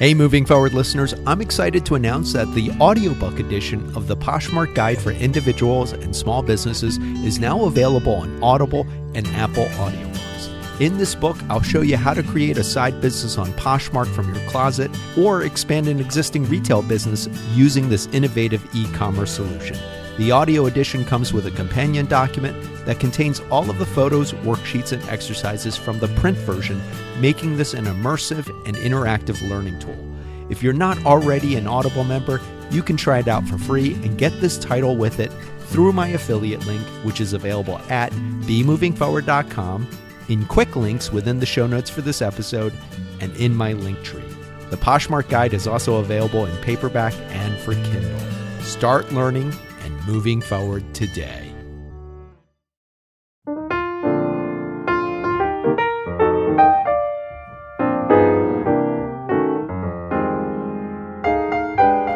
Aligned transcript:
Hey, 0.00 0.14
moving 0.14 0.46
forward 0.46 0.72
listeners, 0.72 1.12
I'm 1.26 1.42
excited 1.42 1.84
to 1.84 1.94
announce 1.94 2.32
that 2.32 2.50
the 2.54 2.70
audiobook 2.80 3.38
edition 3.38 3.94
of 3.94 4.06
the 4.06 4.16
Poshmark 4.16 4.74
Guide 4.74 4.98
for 4.98 5.10
Individuals 5.10 5.92
and 5.92 6.16
Small 6.16 6.42
Businesses 6.42 6.96
is 7.22 7.38
now 7.38 7.66
available 7.66 8.14
on 8.14 8.42
Audible 8.42 8.86
and 9.14 9.26
Apple 9.26 9.66
Audiobooks. 9.66 10.80
In 10.80 10.96
this 10.96 11.14
book, 11.14 11.36
I'll 11.50 11.60
show 11.60 11.82
you 11.82 11.98
how 11.98 12.14
to 12.14 12.22
create 12.22 12.56
a 12.56 12.64
side 12.64 13.02
business 13.02 13.36
on 13.36 13.52
Poshmark 13.58 14.06
from 14.14 14.34
your 14.34 14.42
closet 14.48 14.90
or 15.18 15.42
expand 15.42 15.86
an 15.86 16.00
existing 16.00 16.46
retail 16.46 16.80
business 16.80 17.28
using 17.52 17.90
this 17.90 18.06
innovative 18.06 18.66
e 18.74 18.90
commerce 18.94 19.32
solution. 19.32 19.76
The 20.20 20.32
audio 20.32 20.66
edition 20.66 21.06
comes 21.06 21.32
with 21.32 21.46
a 21.46 21.50
companion 21.50 22.04
document 22.04 22.54
that 22.84 23.00
contains 23.00 23.40
all 23.50 23.70
of 23.70 23.78
the 23.78 23.86
photos, 23.86 24.34
worksheets, 24.34 24.92
and 24.92 25.02
exercises 25.08 25.78
from 25.78 25.98
the 25.98 26.08
print 26.08 26.36
version, 26.36 26.78
making 27.18 27.56
this 27.56 27.72
an 27.72 27.86
immersive 27.86 28.46
and 28.66 28.76
interactive 28.76 29.40
learning 29.48 29.78
tool. 29.78 29.96
If 30.50 30.62
you're 30.62 30.74
not 30.74 31.02
already 31.06 31.56
an 31.56 31.66
Audible 31.66 32.04
member, 32.04 32.38
you 32.70 32.82
can 32.82 32.98
try 32.98 33.20
it 33.20 33.28
out 33.28 33.48
for 33.48 33.56
free 33.56 33.94
and 34.04 34.18
get 34.18 34.38
this 34.42 34.58
title 34.58 34.94
with 34.94 35.20
it 35.20 35.32
through 35.68 35.94
my 35.94 36.08
affiliate 36.08 36.66
link, 36.66 36.86
which 37.02 37.22
is 37.22 37.32
available 37.32 37.78
at 37.88 38.12
bemovingforward.com, 38.42 39.88
in 40.28 40.44
quick 40.44 40.76
links 40.76 41.10
within 41.10 41.40
the 41.40 41.46
show 41.46 41.66
notes 41.66 41.88
for 41.88 42.02
this 42.02 42.20
episode, 42.20 42.74
and 43.22 43.34
in 43.36 43.54
my 43.54 43.72
link 43.72 44.02
tree. 44.02 44.22
The 44.68 44.76
Poshmark 44.76 45.30
Guide 45.30 45.54
is 45.54 45.66
also 45.66 45.94
available 45.94 46.44
in 46.44 46.54
paperback 46.58 47.14
and 47.30 47.58
for 47.60 47.72
Kindle. 47.72 48.20
Start 48.60 49.10
learning 49.12 49.54
moving 50.10 50.40
forward 50.40 50.92
today. 50.92 51.54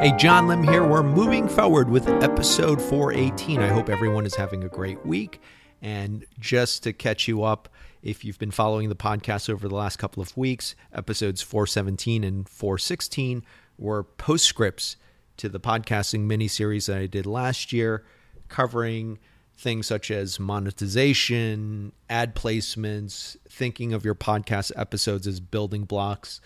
Hey, 0.00 0.12
John 0.18 0.48
Lim 0.48 0.64
here. 0.64 0.84
We're 0.84 1.04
moving 1.04 1.48
forward 1.48 1.88
with 1.88 2.08
episode 2.08 2.82
418. 2.82 3.60
I 3.60 3.68
hope 3.68 3.88
everyone 3.88 4.26
is 4.26 4.34
having 4.34 4.64
a 4.64 4.68
great 4.68 5.06
week. 5.06 5.40
And 5.80 6.26
just 6.40 6.82
to 6.82 6.92
catch 6.92 7.28
you 7.28 7.44
up, 7.44 7.68
if 8.02 8.24
you've 8.24 8.40
been 8.40 8.50
following 8.50 8.88
the 8.88 8.96
podcast 8.96 9.48
over 9.48 9.68
the 9.68 9.74
last 9.76 9.98
couple 9.98 10.20
of 10.20 10.36
weeks, 10.36 10.74
episodes 10.92 11.42
417 11.42 12.24
and 12.24 12.48
416 12.48 13.44
were 13.78 14.02
postscripts 14.02 14.96
to 15.36 15.48
the 15.48 15.60
podcasting 15.60 16.20
mini 16.20 16.48
series 16.48 16.86
that 16.86 16.98
I 16.98 17.06
did 17.06 17.26
last 17.26 17.72
year, 17.72 18.04
covering 18.48 19.18
things 19.56 19.86
such 19.86 20.10
as 20.10 20.40
monetization, 20.40 21.92
ad 22.10 22.34
placements, 22.34 23.36
thinking 23.48 23.92
of 23.92 24.04
your 24.04 24.14
podcast 24.14 24.72
episodes 24.76 25.26
as 25.26 25.40
building 25.40 25.84
blocks, 25.84 26.40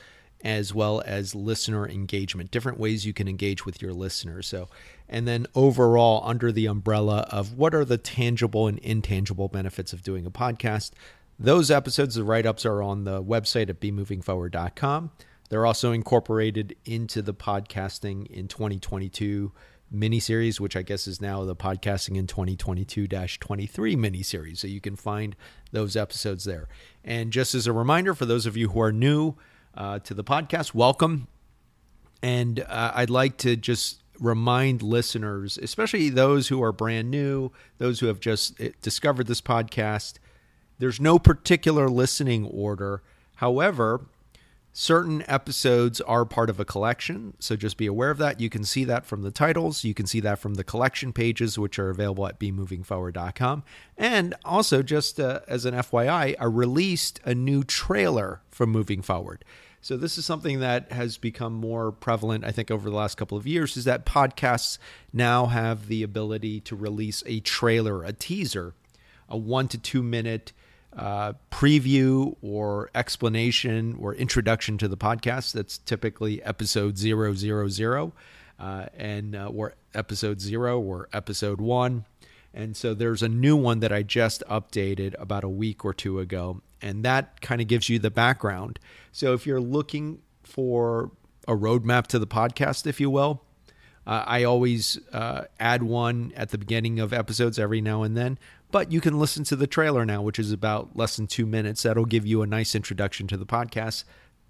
as 0.45 0.73
well 0.73 1.03
as 1.05 1.35
listener 1.35 1.89
engagement, 1.89 2.51
different 2.51 2.79
ways 2.79 3.05
you 3.05 3.13
can 3.13 3.27
engage 3.27 3.65
with 3.67 3.83
your 3.83 3.93
listeners. 3.93 4.47
So, 4.47 4.69
and 5.09 5.27
then 5.27 5.47
overall, 5.55 6.23
under 6.25 6.53
the 6.53 6.67
umbrella 6.67 7.27
of 7.31 7.55
what 7.55 7.75
are 7.75 7.85
the 7.85 7.99
tangible 7.99 8.69
and 8.69 8.79
intangible 8.79 9.49
benefits 9.49 9.93
of 9.93 10.03
doing 10.03 10.27
a 10.27 10.31
podcast. 10.31 10.93
Those 11.39 11.71
episodes, 11.71 12.15
the 12.15 12.25
write 12.25 12.47
ups 12.47 12.67
are 12.67 12.83
on 12.83 13.05
the 13.05 13.23
website 13.23 13.69
at 13.69 13.81
bemovingforward.com. 13.81 15.11
They're 15.49 15.67
also 15.67 15.93
incorporated 15.93 16.77
into 16.85 17.23
the 17.23 17.35
podcasting 17.35 18.27
in 18.27 18.49
2022 18.49 19.53
miniseries, 19.95 20.61
which 20.61 20.77
I 20.77 20.83
guess 20.83 21.07
is 21.07 21.21
now 21.21 21.45
the 21.45 21.57
podcasting 21.57 22.17
in 22.17 22.27
2022 22.27 23.07
23 23.07 23.97
miniseries. 23.97 24.59
So 24.59 24.67
you 24.67 24.81
can 24.81 24.97
find 24.97 25.35
those 25.73 25.97
episodes 25.97 26.45
there. 26.45 26.69
And 27.05 27.33
just 27.33 27.55
as 27.55 27.67
a 27.67 27.73
reminder 27.73 28.15
for 28.15 28.27
those 28.27 28.47
of 28.47 28.57
you 28.57 28.69
who 28.71 28.81
are 28.81 28.93
new 28.93 29.35
uh, 29.75 30.01
to 30.01 30.15
the 30.15 30.25
podcast, 30.25 30.75
welcome. 30.75 31.29
And 32.23 32.61
uh, 32.61 32.93
I'd 32.95 33.11
like 33.11 33.37
to 33.39 33.57
just 33.57 34.03
remind 34.19 34.83
listeners, 34.83 35.59
especially 35.59 36.09
those 36.11 36.49
who 36.49 36.63
are 36.63 36.73
brand 36.73 37.11
new, 37.11 37.53
those 37.79 38.01
who 38.01 38.07
have 38.07 38.21
just 38.21 38.61
eh, 38.61 38.71
discovered 38.83 39.29
this 39.29 39.41
podcast, 39.41 40.15
there's 40.79 41.01
no 41.01 41.19
particular 41.19 41.89
listening 41.89 42.45
order. 42.47 43.03
However, 43.37 44.07
Certain 44.81 45.25
episodes 45.27 46.01
are 46.03 46.25
part 46.25 46.49
of 46.49 46.61
a 46.61 46.65
collection, 46.65 47.35
so 47.41 47.57
just 47.57 47.77
be 47.77 47.87
aware 47.87 48.13
of 48.13 48.19
that. 48.19 48.39
You 48.39 48.49
can 48.49 48.63
see 48.63 48.85
that 48.85 49.05
from 49.05 49.23
the 49.23 49.33
titles. 49.33 49.83
You 49.83 49.93
can 49.93 50.07
see 50.07 50.21
that 50.21 50.39
from 50.39 50.55
the 50.55 50.63
collection 50.63 51.13
pages, 51.13 51.59
which 51.59 51.81
are 51.81 51.91
available 51.91 52.29
at 52.29 52.39
bemovingforward.com. 52.39 53.65
And 53.97 54.37
also, 54.45 54.85
just 54.85 55.19
uh, 55.19 55.41
as 55.49 55.65
an 55.65 55.75
FYI, 55.75 56.37
I 56.39 56.45
released 56.45 57.19
a 57.25 57.35
new 57.35 57.65
trailer 57.65 58.41
for 58.53 58.69
Moving 58.69 59.03
Forward. 59.03 59.45
So 59.81 59.97
this 59.97 60.17
is 60.17 60.25
something 60.25 60.61
that 60.61 60.93
has 60.93 61.19
become 61.19 61.55
more 61.55 61.91
prevalent, 61.91 62.45
I 62.45 62.53
think, 62.53 62.71
over 62.71 62.89
the 62.89 62.95
last 62.95 63.17
couple 63.17 63.37
of 63.37 63.49
years. 63.49 63.77
Is 63.77 63.83
that 63.83 64.07
podcasts 64.07 64.79
now 65.13 65.47
have 65.47 65.89
the 65.89 66.05
ability 66.05 66.61
to 66.61 66.77
release 66.77 67.25
a 67.27 67.41
trailer, 67.41 68.05
a 68.05 68.13
teaser, 68.13 68.75
a 69.29 69.37
one 69.37 69.67
to 69.67 69.77
two 69.77 70.05
minute 70.05 70.53
uh, 70.99 71.33
preview 71.51 72.35
or 72.43 72.91
explanation 72.95 73.97
or 74.01 74.15
introduction 74.15 74.77
to 74.79 74.89
the 74.89 74.97
podcast. 74.97 75.53
That's 75.53 75.79
typically 75.79 76.43
episode 76.43 76.99
000 76.99 78.13
uh, 78.59 78.87
and 78.97 79.37
uh, 79.37 79.47
or 79.47 79.75
episode 79.95 80.41
zero 80.41 80.81
or 80.81 81.09
episode 81.13 81.61
one. 81.61 82.05
And 82.53 82.77
so 82.77 82.95
there's 82.95 83.23
a 83.23 83.29
new 83.29 83.57
one 83.57 83.81
that 83.81 83.93
I 83.93 84.03
just 84.03 84.43
updated 84.49 85.15
about 85.21 85.45
a 85.45 85.49
week 85.49 85.85
or 85.85 85.95
two 85.95 86.19
ago. 86.19 86.63
And 86.83 87.05
that 87.05 87.41
kind 87.41 87.61
of 87.61 87.69
gives 87.69 87.89
you 87.89 87.99
the 87.99 88.11
background. 88.11 88.79
So 89.13 89.35
if 89.35 89.47
you're 89.47 89.61
looking 89.61 90.21
for 90.43 91.13
a 91.47 91.55
roadmap 91.55 92.09
to 92.09 92.19
the 92.19 92.27
podcast, 92.27 92.87
if 92.87 93.01
you 93.01 93.11
will, 93.11 93.43
uh, 94.07 94.25
I 94.27 94.45
always 94.45 94.99
uh, 95.13 95.45
add 95.61 95.83
one 95.83 96.33
at 96.35 96.49
the 96.49 96.59
beginning 96.59 96.99
of 96.99 97.13
episodes 97.13 97.59
every 97.59 97.83
now 97.83 98.03
and 98.03 98.17
then. 98.17 98.39
But 98.71 98.93
you 98.93 99.01
can 99.01 99.19
listen 99.19 99.45
to 99.45 99.57
the 99.57 99.67
trailer 99.67 100.05
now, 100.05 100.21
which 100.21 100.39
is 100.39 100.53
about 100.53 100.97
less 100.97 101.17
than 101.17 101.27
two 101.27 101.47
minutes. 101.47 101.83
That'll 101.83 102.05
give 102.05 102.27
you 102.27 102.43
a 102.43 102.47
nice 102.47 102.75
introduction 102.75 103.27
to 103.29 103.37
the 103.37 103.47
podcast. 103.47 104.05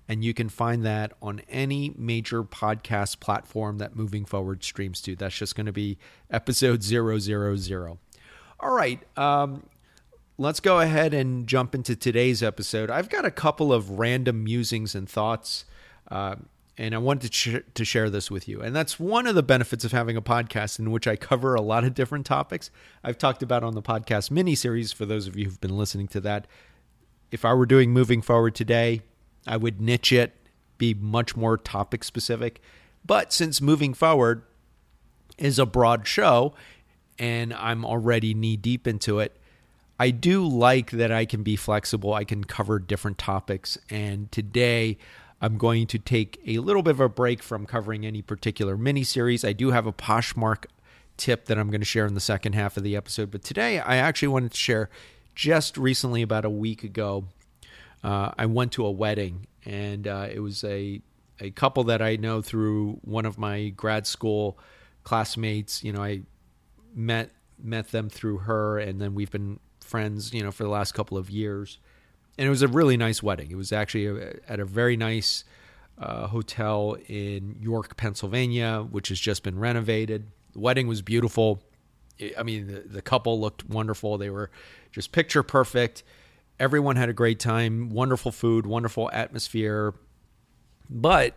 And 0.09 0.25
you 0.25 0.33
can 0.33 0.49
find 0.49 0.85
that 0.87 1.13
on 1.21 1.43
any 1.49 1.93
major 1.97 2.43
podcast 2.43 3.21
platform 3.21 3.79
that 3.79 3.95
Moving 3.95 4.25
Forward 4.25 4.65
streams 4.65 5.03
to. 5.03 5.15
That's 5.15 5.37
just 5.37 5.55
going 5.55 5.67
to 5.67 5.73
be 5.73 5.99
episode 6.31 6.83
000. 6.83 7.99
All 8.61 8.71
right. 8.71 9.19
Um, 9.19 9.65
let's 10.39 10.61
go 10.61 10.81
ahead 10.81 11.13
and 11.13 11.47
jump 11.47 11.75
into 11.75 11.95
today's 11.95 12.43
episode. 12.43 12.91
I've 12.91 13.11
got 13.11 13.25
a 13.25 13.31
couple 13.31 13.73
of 13.73 13.99
random 13.99 14.45
musings 14.45 14.95
and 14.95 15.09
thoughts. 15.09 15.65
Uh, 16.11 16.37
and 16.79 16.95
I 16.95 16.99
wanted 16.99 17.33
to, 17.33 17.37
sh- 17.37 17.65
to 17.75 17.85
share 17.85 18.09
this 18.09 18.31
with 18.31 18.47
you. 18.47 18.61
And 18.61 18.75
that's 18.75 19.01
one 19.01 19.27
of 19.27 19.35
the 19.35 19.43
benefits 19.43 19.85
of 19.85 19.91
having 19.91 20.17
a 20.17 20.23
podcast 20.23 20.79
in 20.79 20.93
which 20.93 21.09
I 21.09 21.17
cover 21.17 21.57
a 21.57 21.61
lot 21.61 21.83
of 21.83 21.93
different 21.93 22.25
topics. 22.25 22.71
I've 23.03 23.19
talked 23.19 23.43
about 23.43 23.65
on 23.65 23.75
the 23.75 23.83
podcast 23.83 24.31
mini 24.31 24.55
series 24.55 24.93
for 24.93 25.05
those 25.05 25.27
of 25.27 25.37
you 25.37 25.47
who've 25.47 25.61
been 25.61 25.77
listening 25.77 26.07
to 26.09 26.21
that. 26.21 26.47
If 27.33 27.45
I 27.45 27.53
were 27.53 27.67
doing 27.67 27.91
moving 27.91 28.23
forward 28.23 28.55
today, 28.55 29.03
I 29.47 29.57
would 29.57 29.81
niche 29.81 30.13
it, 30.13 30.35
be 30.79 30.95
much 30.95 31.37
more 31.37 31.59
topic 31.59 32.05
specific. 32.05 32.63
But 33.05 33.33
since 33.33 33.61
moving 33.61 33.93
forward 33.93 34.43
is 35.37 35.59
a 35.59 35.67
broad 35.67 36.07
show 36.07 36.55
and 37.19 37.53
I'm 37.55 37.85
already 37.85 38.35
knee 38.35 38.57
deep 38.57 38.87
into 38.87 39.19
it, 39.19 39.37
I 39.99 40.11
do 40.11 40.47
like 40.47 40.93
that 40.93 41.11
I 41.11 41.25
can 41.25 41.43
be 41.43 41.57
flexible. 41.57 42.15
I 42.15 42.23
can 42.23 42.45
cover 42.45 42.79
different 42.79 43.19
topics. 43.19 43.77
And 43.91 44.31
today, 44.31 44.97
I'm 45.41 45.57
going 45.57 45.87
to 45.89 45.99
take 45.99 46.41
a 46.47 46.59
little 46.59 46.83
bit 46.83 46.91
of 46.91 47.01
a 47.01 47.09
break 47.09 47.43
from 47.43 47.67
covering 47.67 48.05
any 48.05 48.23
particular 48.23 48.77
mini 48.77 49.05
series. 49.05 49.45
I 49.45 49.53
do 49.53 49.71
have 49.71 49.87
a 49.87 49.93
Poshmark 49.93 50.67
tip 51.17 51.47
that 51.47 51.59
I'm 51.59 51.71
going 51.71 51.81
to 51.81 51.87
share 51.87 52.07
in 52.07 52.15
the 52.15 52.21
second 52.21 52.55
half 52.55 52.77
of 52.77 52.83
the 52.83 52.97
episode, 52.97 53.31
but 53.31 53.43
today 53.43 53.79
I 53.79 53.97
actually 53.97 54.29
wanted 54.29 54.53
to 54.53 54.57
share 54.57 54.91
just 55.35 55.77
recently, 55.77 56.23
about 56.23 56.45
a 56.45 56.51
week 56.51 56.83
ago, 56.83 57.27
uh, 58.03 58.33
I 58.37 58.47
went 58.47 58.73
to 58.73 58.85
a 58.85 58.91
wedding, 58.91 59.47
and 59.65 60.09
uh, 60.09 60.27
it 60.29 60.41
was 60.41 60.65
a 60.65 61.01
a 61.39 61.51
couple 61.53 61.85
that 61.85 62.03
I 62.03 62.17
know 62.17 62.43
through 62.43 62.99
one 63.03 63.25
of 63.25 63.39
my 63.39 63.69
grad 63.69 64.09
school 64.09 64.59
classmates. 65.05 65.85
You 65.85 65.93
know, 65.93 66.03
I 66.03 66.23
met 66.93 67.31
met 67.63 67.93
them 67.93 68.09
through 68.09 68.39
her, 68.39 68.81
and 68.81 69.01
then 69.01 69.15
we've 69.15 69.31
been 69.31 69.61
friends, 69.81 70.35
you 70.35 70.43
know, 70.43 70.51
for 70.51 70.65
the 70.65 70.71
last 70.71 70.93
couple 70.93 71.17
of 71.17 71.31
years 71.31 71.79
and 72.39 72.47
it 72.47 72.51
was 72.51 72.63
a 72.63 72.69
really 72.69 72.97
nice 72.97 73.23
wedding. 73.23 73.51
It 73.51 73.57
was 73.57 73.73
actually 73.73 74.07
a, 74.07 74.37
at 74.49 74.61
a 74.61 74.65
very 74.65 74.97
nice 74.97 75.45
uh, 75.99 76.29
hotel 76.29 76.97
in 77.09 77.57
York, 77.61 77.97
Pennsylvania, 77.97 78.87
which 78.89 79.09
has 79.09 79.19
just 79.19 79.43
been 79.43 79.59
renovated. 79.59 80.29
The 80.53 80.61
wedding 80.61 80.87
was 80.87 81.03
beautiful. 81.03 81.61
I 82.39 82.45
mean, 82.45 82.69
the, 82.69 82.81
the 82.81 83.03
couple 83.03 83.41
looked 83.41 83.69
wonderful. 83.69 84.17
They 84.19 84.31
were 84.31 84.51
just 84.93 85.11
picture 85.11 85.43
perfect. 85.43 86.05
Everyone 86.61 86.97
had 86.97 87.09
a 87.09 87.13
great 87.13 87.41
time. 87.41 87.91
Wonderful 87.91 88.33
food, 88.33 88.67
wonderful 88.67 89.11
atmosphere. 89.13 89.95
But 90.89 91.35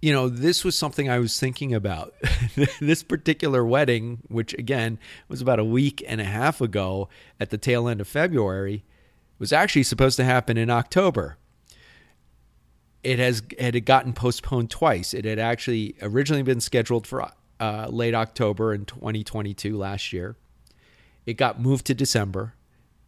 you 0.00 0.12
know, 0.12 0.28
this 0.30 0.64
was 0.64 0.76
something 0.76 1.10
I 1.10 1.18
was 1.18 1.38
thinking 1.38 1.74
about. 1.74 2.14
this 2.80 3.02
particular 3.02 3.64
wedding, 3.64 4.20
which 4.28 4.54
again 4.54 4.98
was 5.28 5.42
about 5.42 5.58
a 5.58 5.64
week 5.64 6.02
and 6.06 6.20
a 6.20 6.24
half 6.24 6.60
ago 6.60 7.08
at 7.38 7.50
the 7.50 7.58
tail 7.58 7.86
end 7.86 8.00
of 8.00 8.08
February, 8.08 8.82
was 9.40 9.52
actually 9.52 9.82
supposed 9.82 10.16
to 10.18 10.24
happen 10.24 10.56
in 10.56 10.70
October. 10.70 11.38
it 13.02 13.18
has 13.18 13.42
it 13.56 13.74
had 13.74 13.86
gotten 13.86 14.12
postponed 14.12 14.70
twice. 14.70 15.14
It 15.14 15.24
had 15.24 15.38
actually 15.38 15.96
originally 16.02 16.42
been 16.42 16.60
scheduled 16.60 17.06
for 17.06 17.32
uh, 17.58 17.86
late 17.88 18.14
October 18.14 18.74
in 18.74 18.84
2022 18.84 19.76
last 19.76 20.12
year. 20.12 20.36
It 21.24 21.34
got 21.34 21.60
moved 21.60 21.86
to 21.86 21.94
December, 21.94 22.54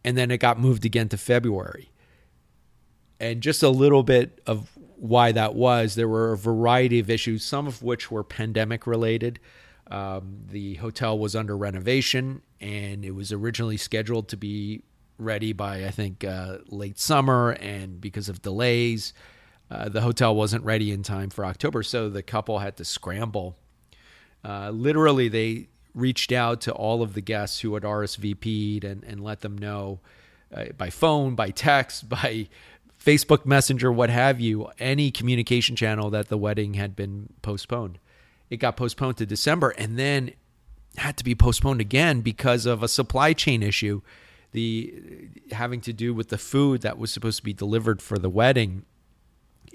and 0.03 0.17
then 0.17 0.31
it 0.31 0.39
got 0.39 0.59
moved 0.59 0.83
again 0.85 1.09
to 1.09 1.17
February. 1.17 1.91
And 3.19 3.41
just 3.41 3.61
a 3.61 3.69
little 3.69 4.03
bit 4.03 4.41
of 4.47 4.71
why 4.97 5.31
that 5.31 5.53
was, 5.53 5.95
there 5.95 6.07
were 6.07 6.33
a 6.33 6.37
variety 6.37 6.99
of 6.99 7.09
issues, 7.09 7.45
some 7.45 7.67
of 7.67 7.83
which 7.83 8.09
were 8.09 8.23
pandemic 8.23 8.87
related. 8.87 9.39
Um, 9.91 10.39
the 10.49 10.75
hotel 10.75 11.17
was 11.19 11.35
under 11.35 11.55
renovation, 11.55 12.41
and 12.59 13.05
it 13.05 13.11
was 13.11 13.31
originally 13.31 13.77
scheduled 13.77 14.27
to 14.29 14.37
be 14.37 14.83
ready 15.17 15.53
by 15.53 15.85
I 15.85 15.91
think 15.91 16.23
uh, 16.23 16.59
late 16.67 16.99
summer, 16.99 17.51
and 17.51 17.99
because 18.01 18.29
of 18.29 18.41
delays, 18.41 19.13
uh, 19.69 19.89
the 19.89 20.01
hotel 20.01 20.35
wasn't 20.35 20.63
ready 20.63 20.91
in 20.91 21.03
time 21.03 21.29
for 21.29 21.45
October. 21.45 21.83
So 21.83 22.09
the 22.09 22.23
couple 22.23 22.59
had 22.59 22.77
to 22.77 22.85
scramble. 22.85 23.57
Uh, 24.43 24.69
literally, 24.71 25.29
they 25.29 25.69
reached 25.95 26.31
out 26.31 26.61
to 26.61 26.71
all 26.71 27.01
of 27.01 27.13
the 27.13 27.21
guests 27.21 27.59
who 27.59 27.73
had 27.73 27.83
RSVP'd 27.83 28.83
and, 28.83 29.03
and 29.03 29.23
let 29.23 29.41
them 29.41 29.57
know 29.57 29.99
uh, 30.53 30.65
by 30.77 30.89
phone, 30.89 31.35
by 31.35 31.49
text, 31.51 32.09
by 32.09 32.47
Facebook 33.03 33.45
Messenger, 33.45 33.91
what 33.91 34.09
have 34.09 34.39
you, 34.39 34.69
any 34.79 35.11
communication 35.11 35.75
channel 35.75 36.09
that 36.09 36.29
the 36.29 36.37
wedding 36.37 36.75
had 36.75 36.95
been 36.95 37.29
postponed. 37.41 37.99
It 38.49 38.57
got 38.57 38.77
postponed 38.77 39.17
to 39.17 39.25
December 39.25 39.71
and 39.71 39.97
then 39.97 40.31
had 40.97 41.17
to 41.17 41.23
be 41.23 41.35
postponed 41.35 41.81
again 41.81 42.21
because 42.21 42.65
of 42.65 42.83
a 42.83 42.87
supply 42.87 43.33
chain 43.33 43.63
issue 43.63 44.01
the 44.53 45.29
having 45.51 45.81
to 45.81 45.93
do 45.93 46.13
with 46.13 46.29
the 46.29 46.37
food 46.37 46.81
that 46.81 46.97
was 46.97 47.11
supposed 47.11 47.37
to 47.37 47.43
be 47.43 47.53
delivered 47.53 48.01
for 48.01 48.17
the 48.17 48.29
wedding 48.29 48.85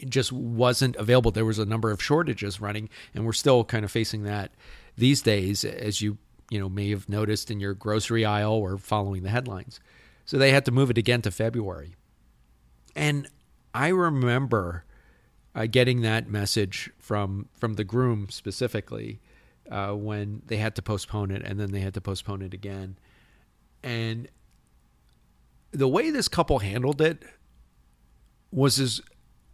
just 0.06 0.32
wasn't 0.32 0.96
available. 0.96 1.30
There 1.30 1.44
was 1.44 1.58
a 1.58 1.66
number 1.66 1.90
of 1.90 2.02
shortages 2.02 2.60
running, 2.60 2.88
and 3.14 3.26
we're 3.26 3.32
still 3.32 3.64
kind 3.64 3.84
of 3.84 3.90
facing 3.90 4.22
that 4.22 4.52
these 4.96 5.22
days, 5.22 5.64
as 5.64 6.00
you 6.00 6.18
you 6.50 6.58
know 6.58 6.68
may 6.68 6.90
have 6.90 7.08
noticed 7.08 7.50
in 7.50 7.60
your 7.60 7.74
grocery 7.74 8.24
aisle 8.24 8.52
or 8.52 8.78
following 8.78 9.22
the 9.22 9.30
headlines. 9.30 9.80
So 10.24 10.38
they 10.38 10.52
had 10.52 10.64
to 10.66 10.70
move 10.70 10.90
it 10.90 10.98
again 10.98 11.22
to 11.22 11.30
February, 11.30 11.96
and 12.94 13.28
I 13.74 13.88
remember 13.88 14.84
uh, 15.54 15.66
getting 15.66 16.02
that 16.02 16.28
message 16.28 16.90
from 16.98 17.48
from 17.52 17.74
the 17.74 17.84
groom 17.84 18.28
specifically 18.30 19.20
uh, 19.70 19.92
when 19.92 20.42
they 20.46 20.58
had 20.58 20.74
to 20.76 20.82
postpone 20.82 21.32
it, 21.32 21.42
and 21.42 21.58
then 21.58 21.72
they 21.72 21.80
had 21.80 21.94
to 21.94 22.00
postpone 22.00 22.42
it 22.42 22.54
again, 22.54 22.96
and 23.82 24.28
the 25.70 25.88
way 25.88 26.10
this 26.10 26.28
couple 26.28 26.60
handled 26.60 27.00
it 27.00 27.22
was 28.50 28.78
as 28.78 29.00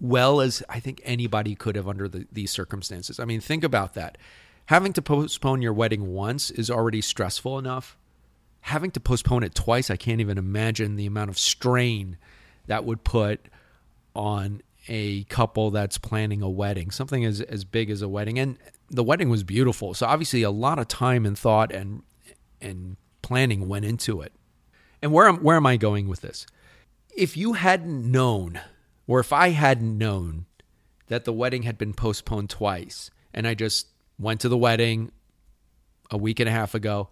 well 0.01 0.41
as 0.41 0.63
I 0.69 0.81
think 0.81 1.01
anybody 1.05 1.55
could 1.55 1.77
have 1.77 1.89
under 1.89 2.09
the, 2.09 2.27
these 2.31 2.51
circumstances. 2.51 3.19
I 3.19 3.25
mean, 3.25 3.41
think 3.41 3.65
about 3.65 3.95
that. 3.95 4.19
Having 4.67 4.95
to 4.95 5.03
postpone 5.03 5.63
your 5.63 5.73
wedding 5.73 6.13
once 6.13 6.51
is 6.51 6.71
already 6.71 7.01
stressful 7.01 7.59
enough. 7.59 7.97
Having 8.63 8.93
to 8.93 9.01
postpone 9.01 9.43
it 9.45 9.55
twice, 9.55 9.91
I 9.91 9.97
can't 9.97 10.21
even 10.21 10.39
imagine 10.39 10.97
the 10.97 11.07
amount 11.07 11.31
of 11.31 11.39
strain 11.39 12.17
that 12.67 12.85
would 12.85 13.05
put 13.05 13.47
on 14.15 14.63
a 14.89 15.25
couple 15.25 15.71
that's 15.71 15.99
planning 15.99 16.43
a 16.43 16.49
wedding, 16.49 16.91
something 16.91 17.25
as, 17.25 17.41
as 17.41 17.65
big 17.65 17.91
as 17.91 18.03
a 18.03 18.09
wedding. 18.09 18.39
And 18.39 18.59
the 18.91 19.05
wedding 19.05 19.29
was 19.29 19.43
beautiful. 19.43 19.95
So 19.95 20.07
obviously 20.07 20.43
a 20.43 20.51
lot 20.51 20.79
of 20.79 20.89
time 20.89 21.27
and 21.27 21.39
thought 21.39 21.73
and 21.73 22.03
and 22.61 22.97
planning 23.23 23.69
went 23.69 23.85
into 23.85 24.21
it. 24.23 24.33
And 25.05 25.13
where 25.13 25.29
am, 25.29 25.43
where 25.43 25.57
am 25.57 25.67
I 25.67 25.77
going 25.77 26.09
with 26.09 26.23
this? 26.23 26.47
If 27.15 27.37
you 27.37 27.53
hadn't 27.53 28.11
known, 28.11 28.59
or 29.07 29.21
if 29.21 29.35
I 29.35 29.51
hadn't 29.51 29.99
known 29.99 30.47
that 31.09 31.27
the 31.27 31.33
wedding 31.33 31.65
had 31.65 31.77
been 31.77 31.93
postponed 31.93 32.49
twice, 32.49 33.11
and 33.35 33.47
I 33.47 33.53
just 33.53 33.89
went 34.19 34.41
to 34.41 34.49
the 34.49 34.57
wedding 34.57 35.13
a 36.11 36.17
week 36.17 36.41
and 36.41 36.49
a 36.49 36.53
half 36.53 36.75
ago, 36.75 37.11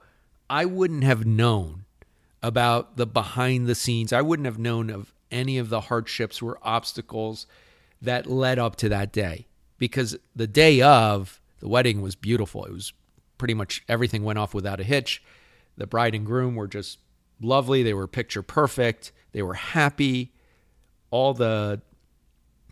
I 0.48 0.64
wouldn't 0.64 1.04
have 1.04 1.26
known 1.26 1.84
about 2.42 2.96
the 2.96 3.04
behind 3.04 3.66
the 3.66 3.74
scenes. 3.74 4.10
I 4.10 4.22
wouldn't 4.22 4.46
have 4.46 4.58
known 4.58 4.88
of 4.88 5.12
any 5.30 5.58
of 5.58 5.68
the 5.68 5.82
hardships 5.82 6.40
or 6.40 6.56
obstacles 6.62 7.46
that 8.00 8.24
led 8.24 8.58
up 8.58 8.76
to 8.76 8.88
that 8.88 9.12
day 9.12 9.48
because 9.76 10.16
the 10.34 10.46
day 10.46 10.80
of 10.80 11.42
the 11.60 11.68
wedding 11.68 12.00
was 12.00 12.14
beautiful. 12.14 12.64
It 12.64 12.72
was 12.72 12.94
pretty 13.36 13.52
much 13.52 13.84
everything 13.86 14.24
went 14.24 14.38
off 14.38 14.54
without 14.54 14.80
a 14.80 14.84
hitch. 14.84 15.22
The 15.76 15.86
bride 15.86 16.14
and 16.14 16.24
groom 16.24 16.54
were 16.54 16.68
just 16.68 16.96
lovely. 17.44 17.82
They 17.82 17.94
were 17.94 18.06
picture 18.06 18.42
perfect. 18.42 19.12
They 19.32 19.42
were 19.42 19.54
happy. 19.54 20.32
All 21.10 21.34
the 21.34 21.82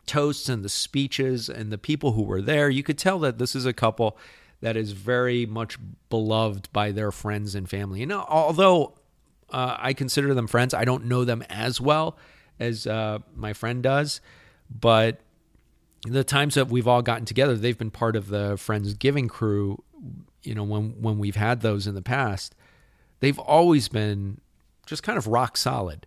toasts 0.07 0.49
and 0.49 0.65
the 0.65 0.69
speeches 0.69 1.49
and 1.49 1.71
the 1.71 1.79
people 1.79 2.13
who 2.13 2.23
were 2.23 2.43
there, 2.43 2.69
you 2.69 2.83
could 2.83 2.99
tell 2.99 3.19
that 3.21 3.39
this 3.39 3.55
is 3.55 3.67
a 3.67 3.73
couple 3.73 4.19
that 4.61 4.77
is 4.77 4.93
very 4.93 5.47
much 5.47 5.79
beloved 6.09 6.71
by 6.73 6.91
their 6.93 7.11
friends 7.11 7.55
and 7.55 7.69
family. 7.69 8.03
And 8.03 8.13
although 8.13 8.95
uh, 9.51 9.77
I 9.79 9.93
consider 9.93 10.35
them 10.35 10.47
friends, 10.47 10.75
I 10.75 10.85
don't 10.85 11.07
know 11.07 11.25
them 11.25 11.43
as 11.49 11.81
well 11.81 12.19
as 12.59 12.87
uh, 12.87 13.21
my 13.35 13.53
friend 13.53 13.83
does. 13.83 14.21
But 14.71 15.21
the 16.07 16.25
times 16.25 16.55
that 16.55 16.69
we've 16.69 16.87
all 16.87 17.03
gotten 17.03 17.25
together, 17.25 17.57
they've 17.57 17.79
been 17.79 17.91
part 17.91 18.17
of 18.17 18.29
the 18.29 18.57
Friends 18.57 18.95
Giving 18.95 19.29
crew. 19.29 19.83
You 20.43 20.55
know, 20.55 20.65
when 20.65 21.01
when 21.01 21.19
we've 21.19 21.37
had 21.37 21.61
those 21.61 21.87
in 21.87 21.95
the 21.95 22.03
past, 22.03 22.55
they've 23.21 23.39
always 23.39 23.89
been 23.89 24.41
just 24.91 25.05
kind 25.05 25.17
of 25.17 25.29
rock 25.29 25.57
solid. 25.57 26.07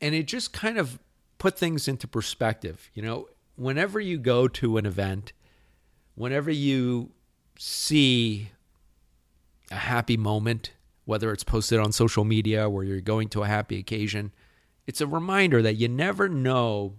And 0.00 0.14
it 0.14 0.26
just 0.26 0.52
kind 0.52 0.78
of 0.78 1.00
put 1.38 1.58
things 1.58 1.88
into 1.88 2.06
perspective. 2.06 2.90
You 2.94 3.02
know, 3.02 3.28
whenever 3.56 3.98
you 3.98 4.18
go 4.18 4.46
to 4.46 4.78
an 4.78 4.86
event, 4.86 5.32
whenever 6.14 6.50
you 6.50 7.10
see 7.58 8.50
a 9.72 9.74
happy 9.74 10.16
moment, 10.16 10.70
whether 11.06 11.32
it's 11.32 11.42
posted 11.42 11.80
on 11.80 11.90
social 11.90 12.24
media 12.24 12.70
or 12.70 12.84
you're 12.84 13.00
going 13.00 13.28
to 13.30 13.42
a 13.42 13.48
happy 13.48 13.78
occasion, 13.78 14.32
it's 14.86 15.00
a 15.00 15.06
reminder 15.06 15.60
that 15.60 15.74
you 15.74 15.88
never 15.88 16.28
know 16.28 16.94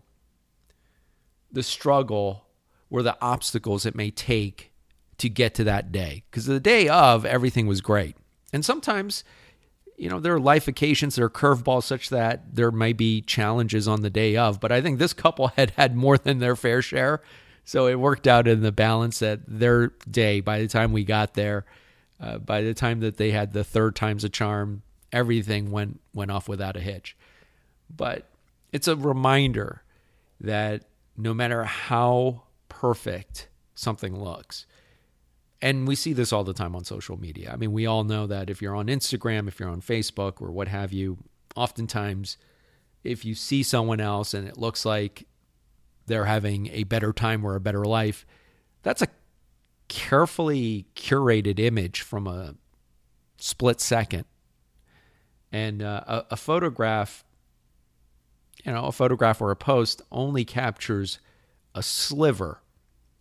the 1.50 1.64
struggle 1.64 2.46
or 2.90 3.02
the 3.02 3.18
obstacles 3.22 3.86
it 3.86 3.96
may 3.96 4.12
take 4.12 4.74
to 5.18 5.30
get 5.30 5.54
to 5.54 5.64
that 5.64 5.94
day. 5.94 6.24
Because 6.30 6.46
the 6.46 6.60
day 6.60 6.90
of, 6.90 7.26
everything 7.26 7.68
was 7.68 7.80
great. 7.80 8.18
And 8.52 8.66
sometimes 8.66 9.24
you 10.00 10.10
know, 10.10 10.22
there 10.22 10.34
are 10.34 10.40
life 10.40 10.70
occasions, 10.70 11.16
there 11.16 11.26
are 11.26 11.30
curveballs 11.30 11.84
such 11.84 12.10
that 12.10 12.56
there 12.56 12.72
may 12.72 12.94
be 12.94 13.22
challenges 13.22 13.86
on 13.86 14.02
the 14.02 14.10
day 14.10 14.38
of. 14.38 14.62
But 14.62 14.72
I 14.72 14.82
think 14.82 14.98
this 14.98 15.12
couple 15.12 15.48
had 15.58 15.72
had 15.72 15.96
more 15.96 16.18
than 16.18 16.40
their 16.40 16.56
fair 16.56 16.82
share. 16.82 17.22
So 17.66 17.86
it 17.86 18.00
worked 18.00 18.26
out 18.26 18.48
in 18.48 18.62
the 18.62 18.72
balance 18.72 19.20
that 19.20 19.42
their 19.46 19.88
day, 20.10 20.40
by 20.40 20.62
the 20.62 20.70
time 20.70 20.94
we 20.94 21.04
got 21.04 21.34
there, 21.34 21.66
uh, 22.20 22.38
by 22.38 22.62
the 22.62 22.74
time 22.74 23.02
that 23.02 23.18
they 23.18 23.32
had 23.32 23.52
the 23.52 23.64
third 23.64 23.96
time's 23.96 24.24
a 24.24 24.30
charm, 24.30 24.84
everything 25.12 25.70
went 25.70 26.00
went 26.14 26.32
off 26.32 26.48
without 26.48 26.78
a 26.78 26.82
hitch. 26.82 27.18
But 27.96 28.26
it's 28.72 28.88
a 28.88 28.96
reminder 28.96 29.84
that 30.40 30.86
no 31.18 31.34
matter 31.34 31.66
how 31.66 32.44
perfect 32.70 33.50
something 33.76 34.18
looks, 34.18 34.66
and 35.62 35.88
we 35.88 35.96
see 35.96 36.14
this 36.14 36.32
all 36.32 36.44
the 36.44 36.54
time 36.54 36.76
on 36.76 36.84
social 36.86 37.20
media. 37.20 37.52
I 37.52 37.58
mean, 37.58 37.74
we 37.74 37.86
all 37.86 38.04
know 38.04 38.28
that 38.28 38.50
if 38.50 38.62
you're 38.62 38.76
on 38.76 38.88
Instagram, 38.88 39.48
if 39.48 39.60
you're 39.60 39.70
on 39.70 39.82
Facebook, 39.82 40.42
or 40.42 40.52
what 40.52 40.68
have 40.68 40.94
you, 40.94 41.18
oftentimes 41.56 42.38
if 43.04 43.26
you 43.26 43.36
see 43.36 43.64
someone 43.64 44.00
else 44.00 44.34
and 44.34 44.48
it 44.48 44.58
looks 44.58 44.86
like 44.86 45.26
they're 46.06 46.26
having 46.26 46.68
a 46.68 46.84
better 46.84 47.14
time 47.14 47.46
or 47.46 47.56
a 47.56 47.62
better 47.62 47.86
life, 47.86 48.26
that's 48.84 49.02
a 49.02 49.08
carefully 49.88 50.86
curated 50.96 51.60
image 51.60 52.02
from 52.02 52.28
a 52.28 52.56
split 53.38 53.82
second. 53.82 54.26
And 55.52 55.82
uh, 55.82 56.04
a, 56.06 56.26
a 56.32 56.38
photograph, 56.38 57.24
you 58.64 58.72
know, 58.72 58.86
a 58.86 58.92
photograph 58.92 59.42
or 59.42 59.52
a 59.52 59.56
post 59.56 60.02
only 60.12 60.46
captures 60.46 61.20
a 61.74 61.82
sliver 61.82 62.62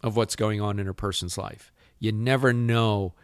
of 0.02 0.16
what's 0.16 0.36
going 0.36 0.60
on 0.60 0.78
in 0.78 0.88
a 0.88 0.94
person's 0.94 1.38
life. 1.38 1.72
You 1.98 2.12
never 2.12 2.52
know 2.52 3.14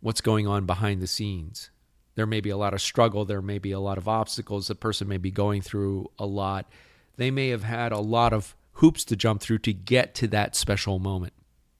what's 0.00 0.20
going 0.20 0.46
on 0.46 0.66
behind 0.66 1.00
the 1.00 1.06
scenes. 1.06 1.70
There 2.14 2.26
may 2.26 2.40
be 2.40 2.50
a 2.50 2.56
lot 2.56 2.74
of 2.74 2.80
struggle, 2.80 3.24
there 3.24 3.42
may 3.42 3.58
be 3.58 3.72
a 3.72 3.80
lot 3.80 3.98
of 3.98 4.08
obstacles, 4.08 4.68
the 4.68 4.74
person 4.74 5.08
may 5.08 5.16
be 5.16 5.30
going 5.30 5.62
through 5.62 6.10
a 6.18 6.26
lot. 6.26 6.70
They 7.16 7.30
may 7.30 7.48
have 7.48 7.62
had 7.62 7.92
a 7.92 7.98
lot 7.98 8.32
of 8.32 8.54
hoops 8.74 9.04
to 9.04 9.16
jump 9.16 9.40
through 9.40 9.58
to 9.58 9.72
get 9.72 10.14
to 10.16 10.28
that 10.28 10.56
special 10.56 10.98
moment. 10.98 11.32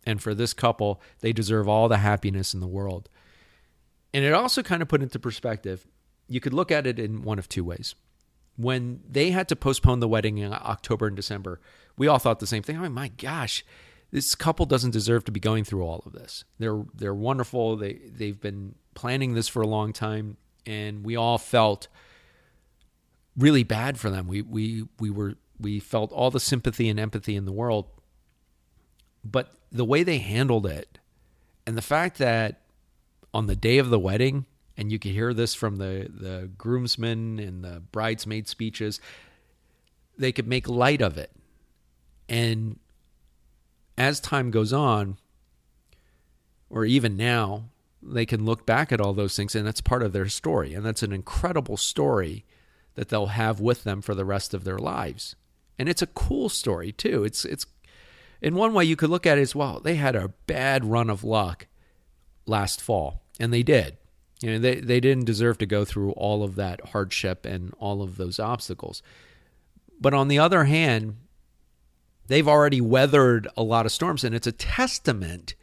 And 0.04 0.22
for 0.22 0.34
this 0.34 0.54
couple, 0.54 1.00
they 1.20 1.32
deserve 1.32 1.68
all 1.68 1.88
the 1.88 1.98
happiness 1.98 2.54
in 2.54 2.60
the 2.60 2.66
world. 2.66 3.08
And 4.12 4.24
it 4.24 4.32
also 4.32 4.62
kind 4.62 4.82
of 4.82 4.88
put 4.88 5.02
into 5.02 5.18
perspective, 5.18 5.86
you 6.28 6.40
could 6.40 6.54
look 6.54 6.70
at 6.70 6.86
it 6.86 6.98
in 6.98 7.22
one 7.22 7.38
of 7.38 7.48
two 7.48 7.64
ways. 7.64 7.94
When 8.56 9.00
they 9.08 9.30
had 9.30 9.48
to 9.48 9.56
postpone 9.56 10.00
the 10.00 10.08
wedding 10.08 10.38
in 10.38 10.52
October 10.52 11.06
and 11.06 11.16
December, 11.16 11.60
we 11.96 12.06
all 12.06 12.18
thought 12.18 12.40
the 12.40 12.46
same 12.46 12.62
thing. 12.62 12.76
Oh 12.76 12.88
my 12.88 13.08
gosh, 13.08 13.64
this 14.10 14.34
couple 14.34 14.66
doesn't 14.66 14.90
deserve 14.90 15.24
to 15.24 15.32
be 15.32 15.40
going 15.40 15.64
through 15.64 15.82
all 15.82 16.02
of 16.06 16.12
this. 16.12 16.44
They're 16.58 16.84
they're 16.94 17.14
wonderful. 17.14 17.76
They 17.76 18.00
they've 18.10 18.40
been 18.40 18.74
planning 18.94 19.34
this 19.34 19.48
for 19.48 19.62
a 19.62 19.66
long 19.66 19.92
time, 19.92 20.36
and 20.66 21.04
we 21.04 21.16
all 21.16 21.38
felt 21.38 21.88
really 23.36 23.62
bad 23.62 23.98
for 23.98 24.10
them. 24.10 24.26
We 24.26 24.42
we 24.42 24.84
we 24.98 25.10
were 25.10 25.34
we 25.58 25.78
felt 25.78 26.12
all 26.12 26.30
the 26.30 26.40
sympathy 26.40 26.88
and 26.88 26.98
empathy 26.98 27.36
in 27.36 27.44
the 27.44 27.52
world. 27.52 27.86
But 29.22 29.52
the 29.70 29.84
way 29.84 30.02
they 30.02 30.18
handled 30.18 30.66
it, 30.66 30.98
and 31.66 31.76
the 31.76 31.82
fact 31.82 32.18
that 32.18 32.62
on 33.32 33.46
the 33.46 33.56
day 33.56 33.78
of 33.78 33.90
the 33.90 33.98
wedding, 33.98 34.46
and 34.76 34.90
you 34.90 34.98
could 34.98 35.12
hear 35.12 35.32
this 35.34 35.54
from 35.54 35.76
the, 35.76 36.08
the 36.10 36.50
groomsmen 36.56 37.38
and 37.38 37.62
the 37.62 37.80
bridesmaid 37.92 38.48
speeches, 38.48 39.00
they 40.16 40.32
could 40.32 40.48
make 40.48 40.66
light 40.68 41.02
of 41.02 41.18
it. 41.18 41.30
And 42.28 42.78
as 44.00 44.18
time 44.18 44.50
goes 44.50 44.72
on, 44.72 45.18
or 46.70 46.86
even 46.86 47.18
now, 47.18 47.64
they 48.02 48.24
can 48.24 48.46
look 48.46 48.64
back 48.64 48.90
at 48.90 49.00
all 49.00 49.12
those 49.12 49.36
things, 49.36 49.54
and 49.54 49.66
that's 49.66 49.82
part 49.82 50.02
of 50.02 50.14
their 50.14 50.28
story. 50.28 50.72
And 50.72 50.86
that's 50.86 51.02
an 51.02 51.12
incredible 51.12 51.76
story 51.76 52.46
that 52.94 53.10
they'll 53.10 53.26
have 53.26 53.60
with 53.60 53.84
them 53.84 54.00
for 54.00 54.14
the 54.14 54.24
rest 54.24 54.54
of 54.54 54.64
their 54.64 54.78
lives. 54.78 55.36
And 55.78 55.86
it's 55.86 56.00
a 56.00 56.06
cool 56.06 56.48
story 56.48 56.92
too. 56.92 57.24
It's 57.24 57.44
it's 57.44 57.66
in 58.40 58.54
one 58.54 58.72
way 58.72 58.86
you 58.86 58.96
could 58.96 59.10
look 59.10 59.26
at 59.26 59.36
it 59.36 59.42
as 59.42 59.54
well. 59.54 59.80
They 59.80 59.96
had 59.96 60.16
a 60.16 60.32
bad 60.46 60.86
run 60.86 61.10
of 61.10 61.22
luck 61.22 61.66
last 62.46 62.80
fall, 62.80 63.22
and 63.38 63.52
they 63.52 63.62
did. 63.62 63.98
You 64.40 64.52
know, 64.52 64.58
they 64.58 64.76
they 64.76 65.00
didn't 65.00 65.26
deserve 65.26 65.58
to 65.58 65.66
go 65.66 65.84
through 65.84 66.12
all 66.12 66.42
of 66.42 66.54
that 66.54 66.88
hardship 66.88 67.44
and 67.44 67.74
all 67.78 68.00
of 68.00 68.16
those 68.16 68.40
obstacles. 68.40 69.02
But 70.00 70.14
on 70.14 70.28
the 70.28 70.38
other 70.38 70.64
hand, 70.64 71.16
they've 72.30 72.48
already 72.48 72.80
weathered 72.80 73.48
a 73.56 73.62
lot 73.62 73.86
of 73.86 73.92
storms, 73.92 74.22
and 74.22 74.36
it's 74.36 74.46
a 74.46 74.52
testament 74.52 75.56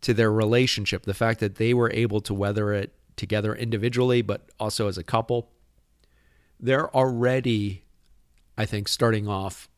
to 0.00 0.14
their 0.14 0.32
relationship. 0.32 1.02
The 1.02 1.12
fact 1.12 1.38
that 1.40 1.56
they 1.56 1.74
were 1.74 1.90
able 1.92 2.22
to 2.22 2.32
weather 2.32 2.72
it 2.72 2.94
together 3.14 3.54
individually, 3.54 4.22
but 4.22 4.48
also 4.58 4.88
as 4.88 4.96
a 4.96 5.04
couple. 5.04 5.50
They're 6.58 6.94
already, 6.96 7.84
I 8.56 8.64
think, 8.64 8.88
starting 8.88 9.28
off 9.28 9.68